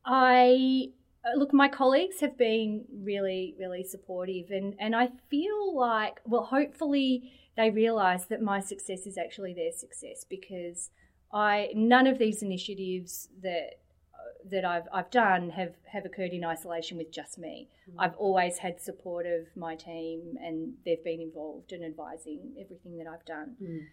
I 0.03 0.87
uh, 1.25 1.37
look, 1.37 1.53
my 1.53 1.69
colleagues 1.69 2.19
have 2.19 2.37
been 2.37 2.85
really, 2.91 3.55
really 3.59 3.83
supportive, 3.83 4.49
and 4.49 4.75
and 4.79 4.95
I 4.95 5.09
feel 5.29 5.75
like, 5.75 6.19
well, 6.25 6.43
hopefully 6.43 7.31
they 7.55 7.69
realise 7.69 8.25
that 8.25 8.41
my 8.41 8.59
success 8.59 9.05
is 9.05 9.17
actually 9.17 9.53
their 9.53 9.71
success 9.71 10.25
because 10.27 10.89
I 11.31 11.69
none 11.75 12.07
of 12.07 12.19
these 12.19 12.41
initiatives 12.41 13.29
that 13.41 13.79
uh, 14.13 14.49
that 14.51 14.65
I've 14.65 14.87
I've 14.93 15.09
done 15.11 15.49
have 15.51 15.73
have 15.91 16.05
occurred 16.05 16.31
in 16.31 16.43
isolation 16.43 16.97
with 16.97 17.11
just 17.11 17.37
me. 17.37 17.69
Mm. 17.89 17.95
I've 17.99 18.15
always 18.15 18.59
had 18.59 18.79
support 18.79 19.25
of 19.25 19.47
my 19.55 19.75
team, 19.75 20.35
and 20.41 20.73
they've 20.85 21.03
been 21.03 21.21
involved 21.21 21.71
in 21.71 21.83
advising 21.83 22.53
everything 22.59 22.97
that 22.97 23.07
I've 23.07 23.25
done. 23.25 23.55
Mm. 23.61 23.85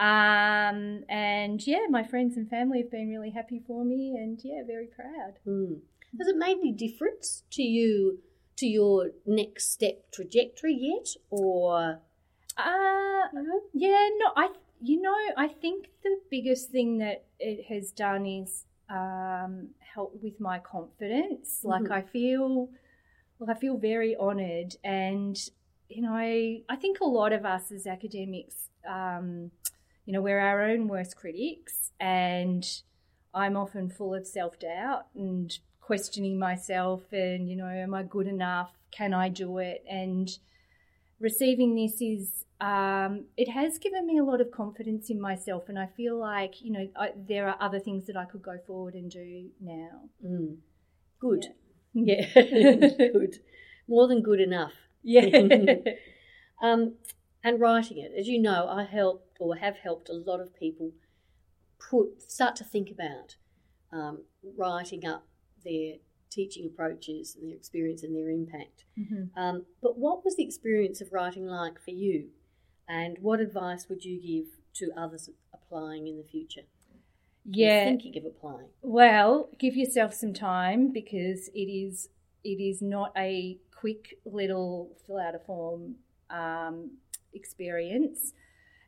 Um, 0.00 1.04
and 1.08 1.66
yeah, 1.66 1.86
my 1.90 2.04
friends 2.04 2.36
and 2.36 2.48
family 2.48 2.82
have 2.82 2.90
been 2.90 3.10
really 3.10 3.30
happy 3.30 3.60
for 3.66 3.84
me, 3.84 4.14
and 4.16 4.38
yeah, 4.42 4.62
very 4.66 4.86
proud. 4.86 5.38
Mm. 5.46 5.80
Has 6.18 6.28
it 6.28 6.36
made 6.36 6.58
any 6.58 6.72
difference 6.72 7.42
to 7.50 7.62
you 7.62 8.20
to 8.56 8.66
your 8.66 9.10
next 9.26 9.70
step 9.70 10.10
trajectory 10.12 10.74
yet, 10.74 11.08
or 11.30 12.00
Uh, 12.58 13.28
you 13.32 13.42
know? 13.42 13.60
yeah, 13.72 14.08
no, 14.18 14.32
I, 14.36 14.48
you 14.82 15.00
know, 15.00 15.14
I 15.36 15.48
think 15.48 15.86
the 16.02 16.18
biggest 16.30 16.70
thing 16.70 16.98
that 16.98 17.24
it 17.38 17.64
has 17.66 17.92
done 17.92 18.26
is 18.26 18.64
um, 18.90 19.68
help 19.78 20.18
with 20.22 20.40
my 20.40 20.58
confidence. 20.58 21.60
Like 21.62 21.84
Mhm. 21.84 21.92
I 21.92 22.02
feel, 22.02 22.70
like 23.38 23.56
I 23.56 23.60
feel 23.60 23.76
very 23.78 24.16
honoured, 24.16 24.76
and 24.84 25.38
you 25.88 26.02
know, 26.02 26.12
I, 26.12 26.62
I 26.68 26.76
think 26.76 27.00
a 27.00 27.04
lot 27.06 27.32
of 27.32 27.46
us 27.46 27.70
as 27.72 27.86
academics, 27.86 28.68
um, 28.86 29.50
you 30.04 30.12
know, 30.12 30.20
we're 30.20 30.40
our 30.40 30.62
own 30.62 30.88
worst 30.88 31.16
critics, 31.16 31.92
and 32.00 32.66
I'm 33.34 33.56
often 33.56 33.88
full 33.88 34.14
of 34.14 34.26
self 34.26 34.58
doubt 34.58 35.06
and 35.14 35.56
questioning 35.80 36.38
myself, 36.38 37.12
and 37.12 37.48
you 37.48 37.56
know, 37.56 37.68
am 37.68 37.94
I 37.94 38.02
good 38.02 38.26
enough? 38.26 38.72
Can 38.90 39.14
I 39.14 39.28
do 39.28 39.58
it? 39.58 39.84
And 39.88 40.28
receiving 41.20 41.74
this 41.74 42.00
is 42.00 42.44
um, 42.60 43.24
it 43.36 43.48
has 43.48 43.78
given 43.78 44.06
me 44.06 44.18
a 44.18 44.24
lot 44.24 44.40
of 44.40 44.50
confidence 44.50 45.10
in 45.10 45.20
myself, 45.20 45.68
and 45.68 45.78
I 45.78 45.86
feel 45.86 46.18
like 46.18 46.60
you 46.60 46.72
know 46.72 46.88
I, 46.96 47.10
there 47.16 47.48
are 47.48 47.56
other 47.60 47.78
things 47.78 48.06
that 48.06 48.16
I 48.16 48.24
could 48.24 48.42
go 48.42 48.58
forward 48.66 48.94
and 48.94 49.10
do 49.10 49.50
now. 49.60 50.08
Mm. 50.24 50.56
Good. 51.20 51.46
Yeah. 51.94 52.26
Yeah. 52.34 52.74
good. 53.12 53.36
More 53.88 54.08
than 54.08 54.22
good 54.22 54.40
enough. 54.40 54.74
Yeah. 55.02 55.24
Um, 56.60 56.94
and 57.44 57.60
writing 57.60 57.98
it, 57.98 58.10
as 58.18 58.26
you 58.26 58.40
know, 58.42 58.66
I 58.68 58.82
helped 58.82 59.36
or 59.38 59.54
have 59.56 59.76
helped 59.76 60.08
a 60.08 60.12
lot 60.12 60.40
of 60.40 60.54
people 60.58 60.90
put 61.78 62.20
start 62.20 62.56
to 62.56 62.64
think 62.64 62.90
about 62.90 63.36
um, 63.92 64.24
writing 64.56 65.06
up 65.06 65.24
their 65.64 65.94
teaching 66.30 66.66
approaches 66.66 67.36
and 67.36 67.48
their 67.48 67.56
experience 67.56 68.02
and 68.02 68.14
their 68.14 68.28
impact. 68.28 68.84
Mhm. 68.98 69.30
Um, 69.36 69.66
but 69.80 69.98
what 69.98 70.24
was 70.24 70.36
the 70.36 70.42
experience 70.42 71.00
of 71.00 71.12
writing 71.12 71.46
like 71.46 71.78
for 71.80 71.92
you? 71.92 72.30
And 72.88 73.18
what 73.20 73.40
advice 73.40 73.88
would 73.88 74.04
you 74.04 74.20
give 74.20 74.54
to 74.74 74.90
others 74.96 75.28
applying 75.52 76.06
in 76.06 76.16
the 76.16 76.24
future? 76.24 76.62
Yeah. 77.50 77.84
thinking 77.84 78.16
of 78.18 78.24
applying. 78.26 78.68
Well, 78.82 79.48
give 79.58 79.74
yourself 79.76 80.12
some 80.12 80.34
time 80.34 80.92
because 80.92 81.48
it 81.54 81.70
is 81.70 82.08
it 82.44 82.62
is 82.62 82.82
not 82.82 83.12
a 83.16 83.58
quick 83.74 84.18
little 84.24 84.96
fill 85.06 85.18
out 85.18 85.34
a 85.34 85.38
form 85.38 85.96
um, 86.30 86.90
experience. 87.32 88.32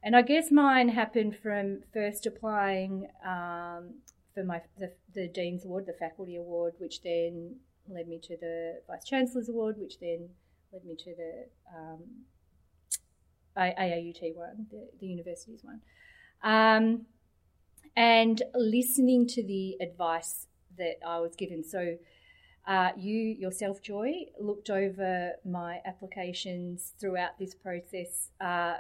And 0.02 0.16
I 0.16 0.22
guess 0.22 0.50
mine 0.50 0.90
happened 0.90 1.36
from 1.36 1.82
first 1.92 2.26
applying 2.26 3.08
um, 3.24 3.94
for 4.34 4.44
my 4.44 4.62
the, 4.78 4.92
the 5.14 5.28
dean's 5.28 5.64
award, 5.64 5.86
the 5.86 5.92
faculty 5.92 6.36
award, 6.36 6.74
which 6.78 7.02
then 7.02 7.56
led 7.88 8.08
me 8.08 8.18
to 8.22 8.36
the 8.36 8.80
vice 8.86 9.04
chancellor's 9.04 9.48
award, 9.48 9.76
which 9.78 9.98
then 10.00 10.28
led 10.72 10.84
me 10.84 10.96
to 10.96 11.14
the 11.14 11.46
um, 11.76 12.00
AAUT 13.60 14.34
one, 14.34 14.66
the, 14.70 14.88
the 15.00 15.06
universities 15.06 15.60
one. 15.62 15.80
Um, 16.42 17.06
and 17.96 18.42
listening 18.54 19.26
to 19.28 19.42
the 19.42 19.76
advice 19.80 20.46
that 20.78 20.96
I 21.06 21.20
was 21.20 21.36
given. 21.36 21.62
So, 21.64 21.96
uh, 22.66 22.90
you 22.96 23.14
yourself, 23.14 23.82
Joy, 23.82 24.26
looked 24.38 24.70
over 24.70 25.32
my 25.44 25.80
applications 25.84 26.94
throughout 27.00 27.38
this 27.38 27.54
process 27.54 28.30
uh, 28.40 28.74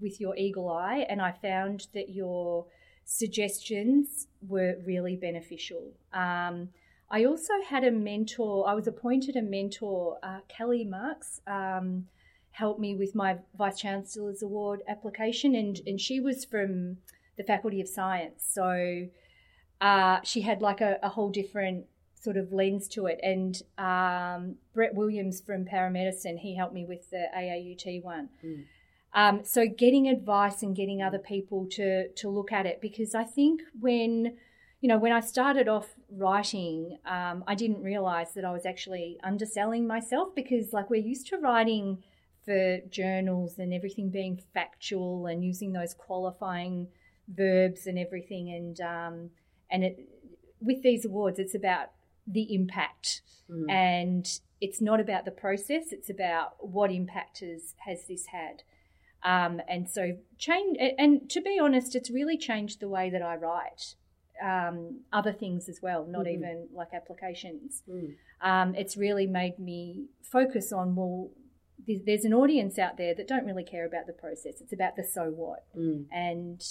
with 0.00 0.20
your 0.20 0.36
eagle 0.36 0.68
eye, 0.70 1.06
and 1.08 1.20
I 1.20 1.32
found 1.32 1.88
that 1.92 2.08
your 2.08 2.66
suggestions 3.04 4.26
were 4.46 4.76
really 4.84 5.16
beneficial. 5.16 5.92
Um, 6.12 6.70
I 7.10 7.24
also 7.24 7.52
had 7.68 7.84
a 7.84 7.90
mentor, 7.90 8.68
I 8.68 8.74
was 8.74 8.86
appointed 8.86 9.36
a 9.36 9.42
mentor, 9.42 10.18
uh, 10.22 10.40
Kelly 10.48 10.84
Marks. 10.84 11.40
Um, 11.46 12.06
helped 12.56 12.80
me 12.80 12.94
with 12.94 13.14
my 13.14 13.36
vice 13.58 13.78
chancellor's 13.78 14.42
award 14.42 14.82
application 14.88 15.54
and, 15.54 15.78
and 15.86 16.00
she 16.00 16.20
was 16.20 16.42
from 16.42 16.96
the 17.36 17.44
faculty 17.44 17.82
of 17.82 17.88
science. 17.88 18.42
So 18.48 19.08
uh, 19.82 20.20
she 20.24 20.40
had 20.40 20.62
like 20.62 20.80
a, 20.80 20.98
a 21.02 21.10
whole 21.10 21.28
different 21.28 21.84
sort 22.18 22.38
of 22.38 22.54
lens 22.54 22.88
to 22.88 23.08
it. 23.08 23.20
And 23.22 23.60
um, 23.76 24.56
brett 24.72 24.94
williams 24.94 25.40
from 25.40 25.66
paramedicine 25.66 26.38
he 26.38 26.56
helped 26.56 26.72
me 26.72 26.86
with 26.86 27.10
the 27.10 27.26
aaut 27.36 28.02
one. 28.02 28.30
Mm. 28.42 28.64
um, 29.12 29.44
so 29.44 29.66
getting 29.66 30.08
advice 30.08 30.62
and 30.62 30.74
getting 30.74 31.02
other 31.02 31.18
people 31.18 31.66
to 31.72 32.08
to 32.08 32.28
look 32.30 32.52
at 32.52 32.64
it 32.66 32.80
because 32.80 33.14
i 33.14 33.24
think 33.24 33.62
when 33.78 34.36
you 34.80 34.88
know 34.88 34.98
when 34.98 35.12
i 35.12 35.20
started 35.20 35.68
off 35.68 35.94
writing 36.10 36.98
um, 37.06 37.42
i 37.46 37.54
didn't 37.54 37.82
realize 37.82 38.34
that 38.34 38.44
i 38.44 38.52
was 38.52 38.66
actually 38.66 39.18
underselling 39.22 39.86
myself 39.86 40.34
because 40.34 40.72
like 40.72 40.90
we're 40.90 41.08
used 41.14 41.26
to 41.28 41.38
writing 41.38 42.02
for 42.46 42.78
journals 42.88 43.58
and 43.58 43.74
everything 43.74 44.08
being 44.08 44.40
factual 44.54 45.26
and 45.26 45.44
using 45.44 45.72
those 45.72 45.92
qualifying 45.94 46.86
verbs 47.28 47.86
and 47.86 47.98
everything 47.98 48.48
and 48.50 48.80
um, 48.80 49.30
and 49.70 49.84
it 49.84 49.98
with 50.60 50.82
these 50.82 51.04
awards 51.04 51.38
it's 51.38 51.54
about 51.54 51.88
the 52.26 52.54
impact 52.54 53.20
Mm. 53.48 53.70
and 53.70 54.40
it's 54.60 54.80
not 54.80 54.98
about 54.98 55.24
the 55.24 55.30
process 55.30 55.92
it's 55.92 56.10
about 56.10 56.56
what 56.66 56.90
impact 56.90 57.38
has, 57.40 57.74
has 57.86 58.00
this 58.08 58.26
had 58.26 58.64
um, 59.22 59.60
and 59.68 59.88
so 59.88 60.16
change 60.36 60.76
and 60.98 61.30
to 61.30 61.40
be 61.40 61.56
honest 61.56 61.94
it's 61.94 62.10
really 62.10 62.36
changed 62.36 62.80
the 62.80 62.88
way 62.88 63.08
that 63.08 63.22
i 63.22 63.36
write 63.36 63.94
um, 64.42 65.00
other 65.12 65.32
things 65.32 65.68
as 65.68 65.80
well 65.80 66.04
not 66.06 66.24
Mhm. 66.26 66.34
even 66.34 66.68
like 66.74 66.92
applications 66.92 67.84
Mm. 67.88 68.14
um, 68.40 68.74
it's 68.74 68.96
really 68.96 69.28
made 69.28 69.60
me 69.60 70.06
focus 70.22 70.72
on 70.72 70.96
well 70.96 71.30
there's 71.86 72.24
an 72.24 72.32
audience 72.34 72.78
out 72.78 72.96
there 72.96 73.14
that 73.14 73.28
don't 73.28 73.44
really 73.44 73.64
care 73.64 73.84
about 73.86 74.06
the 74.06 74.12
process 74.12 74.60
it's 74.60 74.72
about 74.72 74.96
the 74.96 75.04
so 75.04 75.30
what 75.30 75.64
Mm. 75.76 76.06
and 76.12 76.62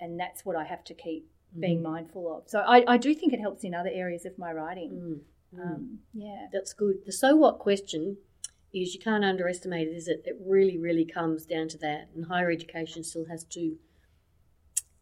and 0.00 0.18
that's 0.18 0.44
what 0.44 0.56
i 0.56 0.64
have 0.64 0.82
to 0.84 0.94
keep 0.94 1.28
being 1.58 1.78
Mhm. 1.80 1.82
mindful 1.82 2.36
of 2.36 2.48
so 2.48 2.60
I, 2.60 2.84
I 2.94 2.96
do 2.96 3.14
think 3.14 3.32
it 3.32 3.40
helps 3.40 3.62
in 3.62 3.74
other 3.74 3.90
areas 3.92 4.24
of 4.24 4.38
my 4.38 4.52
writing 4.52 4.90
Mm. 5.54 5.58
Mm. 5.58 5.62
um, 5.62 5.98
yeah 6.12 6.48
That's 6.52 6.72
good. 6.72 7.04
The 7.06 7.12
so 7.12 7.36
what 7.36 7.58
question 7.60 8.16
is 8.72 8.92
you 8.92 8.98
can't 9.00 9.24
underestimate 9.24 9.86
it, 9.86 9.92
is 9.94 10.08
it? 10.08 10.22
It 10.24 10.36
really, 10.44 10.76
really 10.78 11.04
comes 11.04 11.46
down 11.46 11.68
to 11.68 11.78
that. 11.78 12.08
And 12.12 12.24
higher 12.24 12.50
education 12.50 13.04
still 13.04 13.26
has 13.26 13.44
to 13.44 13.78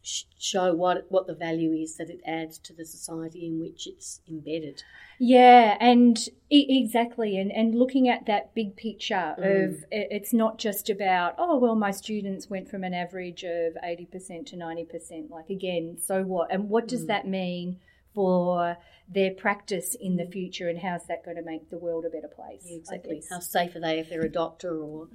show 0.02 0.74
what 0.74 1.06
what 1.10 1.26
the 1.26 1.34
value 1.34 1.72
is 1.72 1.96
that 1.96 2.10
it 2.10 2.20
adds 2.26 2.58
to 2.58 2.72
the 2.72 2.84
society 2.84 3.46
in 3.46 3.60
which 3.60 3.86
it's 3.86 4.20
embedded. 4.28 4.82
Yeah, 5.18 5.76
and 5.80 6.18
e- 6.50 6.66
exactly, 6.82 7.38
and 7.38 7.52
and 7.52 7.74
looking 7.74 8.08
at 8.08 8.26
that 8.26 8.54
big 8.54 8.74
picture 8.76 9.34
Mm. 9.38 9.64
of 9.74 9.84
it's 9.92 10.32
not 10.32 10.58
just 10.58 10.90
about 10.90 11.34
oh 11.38 11.56
well, 11.58 11.76
my 11.76 11.92
students 11.92 12.50
went 12.50 12.68
from 12.68 12.82
an 12.84 12.94
average 12.94 13.44
of 13.44 13.76
eighty 13.84 14.04
percent 14.06 14.48
to 14.48 14.56
ninety 14.56 14.84
percent. 14.84 15.30
Like 15.30 15.48
again, 15.50 15.96
so 15.98 16.22
what? 16.22 16.52
And 16.52 16.68
what 16.68 16.88
does 16.88 17.04
Mm. 17.04 17.08
that 17.08 17.28
mean 17.28 17.78
for 18.14 18.76
their 19.08 19.30
practice 19.30 19.94
in 19.94 20.16
the 20.16 20.26
future, 20.26 20.68
and 20.68 20.78
how's 20.80 21.06
that 21.06 21.24
going 21.24 21.36
to 21.36 21.42
make 21.42 21.70
the 21.70 21.78
world 21.78 22.04
a 22.04 22.10
better 22.10 22.28
place? 22.28 22.66
I 22.68 22.74
exactly. 22.74 23.22
How 23.30 23.38
safe 23.38 23.74
are 23.76 23.80
they 23.80 24.00
if 24.00 24.08
they're 24.10 24.22
a 24.22 24.28
doctor, 24.28 24.82
or 24.82 25.08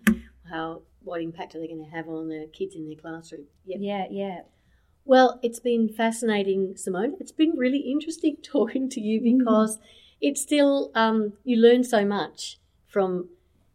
how 0.50 0.82
what 1.04 1.22
impact 1.22 1.56
are 1.56 1.60
they 1.60 1.68
going 1.68 1.84
to 1.84 1.92
have 1.92 2.08
on 2.08 2.30
the 2.30 2.50
kids 2.54 2.76
in 2.76 2.88
their 2.88 2.96
classroom? 2.98 3.46
Yep. 3.66 3.80
Yeah, 3.82 4.06
yeah. 4.10 4.40
Well, 5.08 5.40
it's 5.42 5.60
been 5.60 5.90
fascinating, 5.90 6.76
Simone. 6.76 7.16
It's 7.20 7.32
been 7.32 7.54
really 7.58 7.80
interesting 7.80 8.38
talking 8.44 8.90
to 8.90 9.00
you 9.02 9.22
Mm-hmm. 9.22 9.40
because 9.40 9.80
it's 10.22 10.42
still 10.42 10.92
um, 10.96 11.34
you 11.44 11.58
learn 11.58 11.84
so 11.84 12.06
much 12.06 12.60
from 12.88 13.30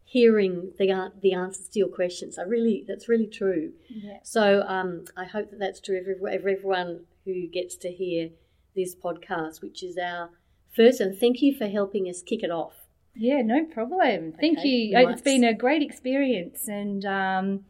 hearing 0.05 0.71
the 0.77 1.11
the 1.21 1.33
answers 1.33 1.67
to 1.69 1.79
your 1.79 1.87
questions. 1.87 2.37
I 2.37 2.43
really 2.43 2.85
that's 2.87 3.07
really 3.09 3.27
true. 3.27 3.73
Yeah. 3.89 4.17
So 4.23 4.63
um, 4.67 5.05
I 5.17 5.25
hope 5.25 5.49
that 5.51 5.59
that's 5.59 5.79
true 5.79 5.99
for 6.19 6.29
everyone 6.29 7.05
who 7.25 7.47
gets 7.47 7.75
to 7.77 7.89
hear 7.91 8.29
this 8.75 8.93
podcast, 8.95 9.61
which 9.61 9.81
is 9.83 9.97
our 9.97 10.29
first. 10.75 10.99
And 11.01 11.17
thank 11.17 11.41
you 11.41 11.55
for 11.55 11.67
helping 11.67 12.05
us 12.09 12.21
kick 12.21 12.43
it 12.43 12.51
off 12.51 12.73
Yeah, 13.15 13.41
no 13.43 13.65
problem. 13.65 14.33
Thank 14.39 14.59
Okay, 14.59 14.67
you. 14.67 14.97
It's 15.09 15.21
been 15.21 15.43
a 15.43 15.53
great 15.53 15.81
experience, 15.81 16.67
and 16.67 17.05
um, 17.05 17.65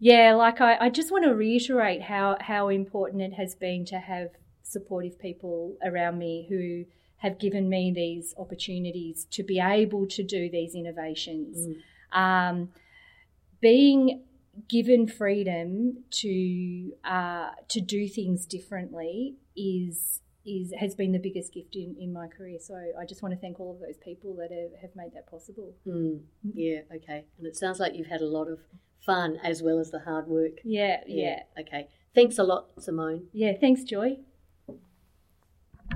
yeah, 0.00 0.34
like 0.34 0.60
I, 0.62 0.76
I 0.86 0.88
just 0.88 1.12
want 1.12 1.24
to 1.24 1.34
reiterate 1.34 2.02
how 2.02 2.38
how 2.40 2.68
important 2.68 3.22
it 3.22 3.34
has 3.34 3.54
been 3.54 3.84
to 3.86 3.98
have 3.98 4.30
supportive 4.62 5.18
people 5.18 5.76
around 5.84 6.18
me 6.18 6.46
who 6.48 6.86
have 7.18 7.38
given 7.38 7.68
me 7.68 7.92
these 7.94 8.34
opportunities 8.38 9.26
to 9.30 9.42
be 9.42 9.60
able 9.60 10.06
to 10.06 10.22
do 10.22 10.48
these 10.50 10.74
innovations. 10.74 11.68
Mm. 12.14 12.18
Um, 12.18 12.68
being 13.60 14.22
given 14.68 15.06
freedom 15.06 16.04
to 16.10 16.92
uh, 17.04 17.50
to 17.68 17.80
do 17.82 18.08
things 18.08 18.46
differently 18.46 19.36
is 19.54 20.22
is 20.46 20.72
has 20.80 20.94
been 20.94 21.12
the 21.12 21.18
biggest 21.18 21.52
gift 21.52 21.76
in, 21.76 21.94
in 22.00 22.10
my 22.10 22.26
career. 22.26 22.58
So 22.58 22.74
I 22.98 23.04
just 23.04 23.22
want 23.22 23.34
to 23.34 23.40
thank 23.40 23.60
all 23.60 23.70
of 23.70 23.80
those 23.80 23.98
people 23.98 24.34
that 24.36 24.50
have, 24.50 24.80
have 24.80 24.96
made 24.96 25.12
that 25.14 25.30
possible. 25.30 25.74
Mm. 25.86 26.20
Yeah, 26.54 26.80
okay. 26.96 27.26
And 27.36 27.46
it 27.46 27.54
sounds 27.54 27.78
like 27.78 27.94
you've 27.94 28.06
had 28.06 28.22
a 28.22 28.26
lot 28.26 28.48
of 28.48 28.60
fun 29.04 29.38
as 29.42 29.62
well 29.62 29.78
as 29.78 29.90
the 29.90 30.00
hard 30.00 30.26
work. 30.28 30.52
Yeah, 30.64 31.00
yeah, 31.06 31.42
Okay. 31.58 31.88
Thanks 32.14 32.38
a 32.38 32.42
lot, 32.42 32.68
Simone. 32.78 33.28
yeah. 33.32 33.52
Thanks, 33.60 33.84
Joy. 33.84 34.18